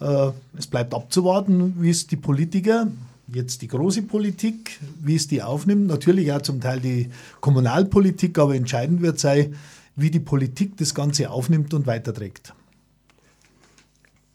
[0.00, 2.88] Äh, es bleibt abzuwarten, wie es die Politiker,
[3.28, 5.86] jetzt die große Politik, wie es die aufnimmt.
[5.86, 9.56] Natürlich auch zum Teil die Kommunalpolitik, aber entscheidend wird sein,
[9.96, 12.54] wie die Politik das Ganze aufnimmt und weiterträgt.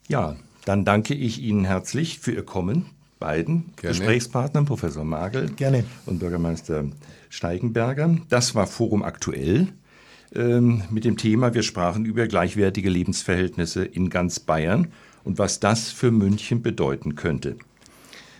[0.08, 2.86] Ja, dann danke ich Ihnen herzlich für Ihr Kommen,
[3.18, 3.96] beiden Gerne.
[3.96, 5.84] Gesprächspartnern, Professor Magel Gerne.
[6.06, 6.84] und Bürgermeister
[7.28, 8.16] Steigenberger.
[8.28, 9.68] Das war Forum Aktuell
[10.34, 14.88] ähm, mit dem Thema, wir sprachen über gleichwertige Lebensverhältnisse in ganz Bayern
[15.24, 17.56] und was das für München bedeuten könnte.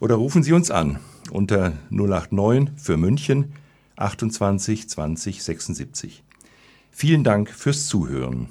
[0.00, 0.98] oder rufen Sie uns an
[1.30, 3.52] unter 089 für München
[3.96, 6.22] 28 20 76.
[6.90, 8.48] Vielen Dank fürs Zuhören.